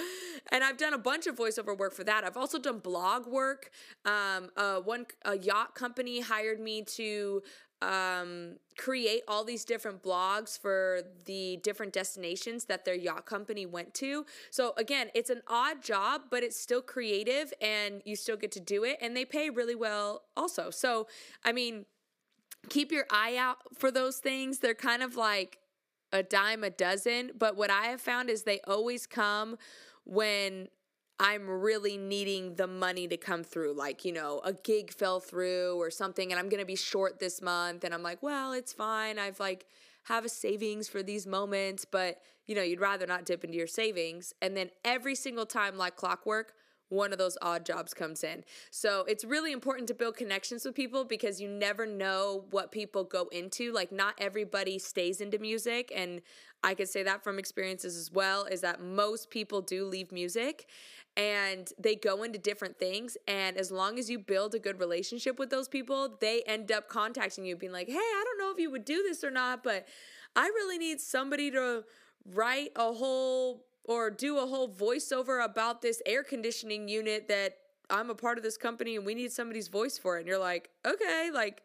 And 0.52 0.64
I've 0.64 0.78
done 0.78 0.94
a 0.94 0.98
bunch 0.98 1.28
of 1.28 1.36
voiceover 1.36 1.78
work 1.78 1.94
for 1.94 2.04
that. 2.04 2.24
I've 2.24 2.38
also 2.38 2.58
done 2.58 2.80
blog 2.80 3.28
work. 3.28 3.70
Um, 4.06 4.50
uh, 4.58 4.80
one 4.80 5.06
a 5.26 5.38
yacht 5.38 5.76
company 5.76 6.22
hired 6.22 6.60
me 6.60 6.82
to 6.96 7.44
um, 7.82 8.56
create 8.78 9.22
all 9.28 9.44
these 9.44 9.64
different 9.64 10.02
blogs 10.02 10.60
for 10.60 11.02
the 11.26 11.60
different 11.64 11.94
destinations 11.94 12.66
that 12.66 12.86
their 12.86 12.96
yacht 12.96 13.26
company 13.26 13.66
went 13.66 13.94
to. 13.96 14.26
So 14.50 14.74
again, 14.78 15.10
it's 15.14 15.30
an 15.30 15.42
odd 15.48 15.84
job, 15.84 16.24
but 16.32 16.44
it's 16.44 16.60
still 16.60 16.82
creative 16.82 17.54
and 17.62 18.02
you 18.06 18.16
still 18.16 18.38
get 18.38 18.52
to 18.54 18.60
do 18.60 18.84
it 18.84 18.98
and 19.02 19.16
they 19.16 19.26
pay 19.26 19.50
really 19.50 19.76
well 19.76 20.24
also. 20.36 20.70
So, 20.70 21.08
I 21.46 21.52
mean, 21.52 21.86
keep 22.70 22.92
your 22.92 23.06
eye 23.12 23.38
out 23.38 23.58
for 23.78 23.92
those 23.92 24.18
things. 24.18 24.60
They're 24.60 24.74
kind 24.74 25.04
of 25.04 25.16
like 25.16 25.60
a 26.12 26.24
dime 26.24 26.64
a 26.64 26.70
dozen, 26.70 27.32
but 27.38 27.56
what 27.56 27.70
I 27.70 27.88
have 27.88 28.02
found 28.02 28.30
is 28.30 28.44
they 28.44 28.62
always 28.68 29.06
come 29.06 29.58
when 30.06 30.70
I'm 31.20 31.50
really 31.50 31.98
needing 31.98 32.56
the 32.56 32.68
money 32.68 33.08
to 33.08 33.18
come 33.18 33.44
through. 33.44 33.74
Like, 33.74 34.06
you 34.06 34.14
know, 34.14 34.42
a 34.44 34.54
gig 34.54 34.94
fell 34.94 35.20
through 35.20 35.82
or 35.82 35.90
something, 35.90 36.32
and 36.32 36.40
I'm 36.40 36.50
going 36.50 36.60
to 36.62 36.66
be 36.66 36.76
short 36.76 37.20
this 37.20 37.42
month. 37.42 37.84
And 37.84 37.94
I'm 37.94 38.04
like, 38.04 38.22
well, 38.22 38.54
it's 38.54 38.72
fine. 38.72 39.18
I've 39.18 39.40
like, 39.40 39.66
have 40.04 40.26
a 40.26 40.30
savings 40.30 40.88
for 40.88 41.04
these 41.04 41.28
moments, 41.28 41.86
but 41.86 42.22
you 42.46 42.56
know, 42.56 42.62
you'd 42.62 42.80
rather 42.80 43.06
not 43.06 43.26
dip 43.26 43.44
into 43.44 43.58
your 43.58 43.68
savings. 43.68 44.34
And 44.42 44.56
then 44.56 44.70
every 44.86 45.16
single 45.16 45.46
time, 45.46 45.78
like 45.78 45.98
clockwork, 45.98 46.54
one 46.90 47.12
of 47.12 47.18
those 47.18 47.38
odd 47.42 47.66
jobs 47.66 47.94
comes 47.94 48.24
in. 48.24 48.46
So 48.72 49.04
it's 49.10 49.26
really 49.26 49.52
important 49.52 49.90
to 49.90 49.94
build 49.94 50.16
connections 50.16 50.64
with 50.64 50.74
people 50.74 51.04
because 51.04 51.42
you 51.42 51.50
never 51.50 51.86
know 51.86 52.46
what 52.52 52.72
people 52.72 53.04
go 53.04 53.28
into. 53.34 53.74
Like, 53.74 53.92
not 53.92 54.14
everybody 54.18 54.80
stays 54.80 55.20
into 55.20 55.38
music. 55.40 55.92
And 55.94 56.22
I 56.64 56.74
could 56.74 56.88
say 56.88 57.04
that 57.04 57.24
from 57.24 57.38
experiences 57.38 57.98
as 57.98 58.10
well, 58.12 58.46
is 58.46 58.62
that 58.62 58.82
most 58.82 59.30
people 59.30 59.60
do 59.62 59.86
leave 59.86 60.14
music 60.14 60.68
and 61.18 61.74
they 61.80 61.96
go 61.96 62.22
into 62.22 62.38
different 62.38 62.78
things. 62.78 63.18
And 63.28 63.58
as 63.58 63.72
long 63.72 63.98
as 63.98 64.08
you 64.08 64.20
build 64.20 64.54
a 64.54 64.60
good 64.60 64.80
relationship 64.80 65.40
with 65.40 65.50
those 65.50 65.68
people, 65.68 66.16
they 66.22 66.44
end 66.44 66.72
up 66.72 66.88
contacting 66.88 67.44
you, 67.44 67.58
being 67.58 67.72
like, 67.72 67.88
hey, 67.88 67.96
I 67.96 68.24
don't 68.24 68.38
know 68.38 68.54
if 68.54 68.60
you 68.60 68.70
would 68.70 68.86
do 68.86 69.02
this 69.02 69.24
or 69.24 69.32
not, 69.32 69.64
but 69.64 69.88
I 70.36 70.46
really 70.46 70.78
need 70.78 71.02
somebody 71.02 71.50
to 71.52 71.84
write 72.24 72.70
a 72.76 72.94
whole 72.94 73.66
or 73.84 74.12
do 74.12 74.38
a 74.38 74.46
whole 74.46 74.70
voiceover 74.70 75.44
about 75.44 75.82
this 75.82 76.02
air 76.06 76.24
conditioning 76.24 76.88
unit 76.88 77.28
that 77.30 77.58
I'm 77.90 78.12
a 78.12 78.16
part 78.16 78.38
of 78.38 78.44
this 78.44 78.58
company 78.58 78.96
and 78.96 79.06
we 79.06 79.16
need 79.16 79.32
somebody's 79.32 79.70
voice 79.70 79.98
for 79.98 80.18
it. 80.18 80.20
And 80.20 80.28
you're 80.28 80.38
like, 80.38 80.70
okay, 80.86 81.32
like, 81.34 81.64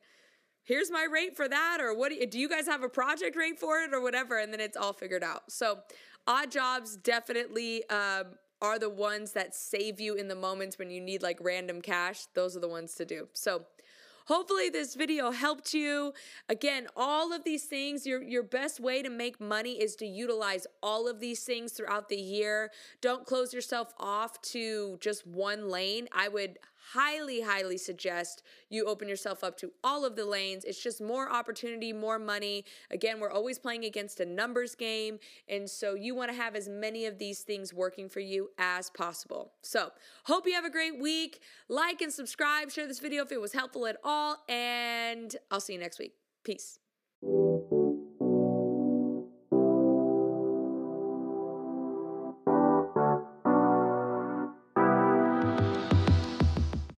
here's 0.63 0.91
my 0.91 1.07
rate 1.13 1.37
for 1.37 1.49
that. 1.49 1.79
Or 1.81 1.95
what 1.95 2.11
do 2.11 2.15
you, 2.15 2.27
do 2.27 2.39
you 2.39 2.49
guys 2.49 2.67
have 2.67 2.83
a 2.83 2.89
project 2.89 3.37
rate 3.37 3.59
for 3.59 3.81
it 3.81 3.93
or 3.93 4.01
whatever? 4.01 4.39
And 4.39 4.51
then 4.51 4.61
it's 4.61 4.77
all 4.77 4.95
figured 4.95 5.25
out. 5.25 5.51
So, 5.51 5.81
odd 6.27 6.53
jobs 6.53 6.97
definitely 6.97 7.87
um, 7.89 8.27
are 8.63 8.79
the 8.79 8.89
ones 8.89 9.33
that 9.33 9.55
save 9.55 10.01
you 10.01 10.15
in 10.15 10.29
the 10.29 10.35
moments 10.35 10.79
when 10.79 10.89
you 10.89 11.01
need 11.01 11.23
like 11.23 11.39
random 11.43 11.83
cash. 11.83 12.27
Those 12.35 12.57
are 12.57 12.61
the 12.61 12.69
ones 12.69 12.95
to 12.95 13.05
do. 13.05 13.29
So, 13.35 13.67
Hopefully 14.27 14.69
this 14.69 14.95
video 14.95 15.33
helped 15.33 15.75
you. 15.75 16.13
Again, 16.49 16.87
all 16.97 17.33
of 17.33 17.43
these 17.45 17.65
things, 17.65 18.07
your, 18.07 18.23
your 18.23 18.43
best 18.43 18.79
way 18.79 19.03
to 19.03 19.11
make 19.11 19.41
money 19.41 19.73
is 19.83 19.97
to 19.97 20.07
utilize 20.07 20.67
all 20.83 21.09
of 21.09 21.19
these 21.19 21.43
things 21.43 21.73
throughout 21.73 22.09
the 22.09 22.17
year. 22.17 22.71
Don't 23.01 23.27
close 23.27 23.53
yourself 23.53 23.93
off 23.99 24.41
to 24.43 24.97
just 25.01 25.27
one 25.27 25.69
lane. 25.69 26.09
I 26.13 26.29
would 26.29 26.59
highly, 26.93 27.41
highly 27.41 27.79
suggest 27.79 28.43
you 28.69 28.87
open 28.87 29.09
yourself 29.09 29.45
up 29.45 29.57
to 29.59 29.73
all 29.83 30.05
of 30.05 30.17
the 30.17 30.25
lanes. 30.25 30.65
It's 30.65 30.83
just 30.83 31.01
more 31.01 31.31
opportunity, 31.31 31.93
more 31.93 32.19
money. 32.19 32.65
Again, 32.91 33.21
we're 33.21 33.31
always 33.31 33.59
playing 33.59 33.85
against 33.85 34.21
a 34.21 34.27
numbers 34.27 34.75
game. 34.75 35.19
And 35.49 35.69
so 35.69 35.95
you 35.95 36.15
want 36.15 36.31
to 36.31 36.37
have 36.37 36.55
as 36.55 36.69
many 36.69 37.07
of 37.07 37.19
these 37.19 37.41
things 37.41 37.73
working 37.73 38.09
for 38.09 38.21
you 38.21 38.51
as 38.59 38.91
possible. 38.91 39.53
So, 39.63 39.93
hope 40.25 40.47
you 40.47 40.55
have 40.55 40.65
a 40.65 40.71
great 40.71 41.01
week. 41.01 41.41
Like 41.69 42.01
and 42.01 42.13
subscribe. 42.13 42.71
Share 42.71 42.87
this 42.87 43.01
video 43.01 43.23
if 43.23 43.33
it 43.33 43.41
was 43.41 43.53
helpful 43.53 43.87
at 43.87 43.97
all. 44.05 44.39
And 44.49 45.35
I'll 45.51 45.61
see 45.61 45.75
you 45.75 45.79
next 45.79 45.99
week. 45.99 46.15
Peace. 46.45 46.82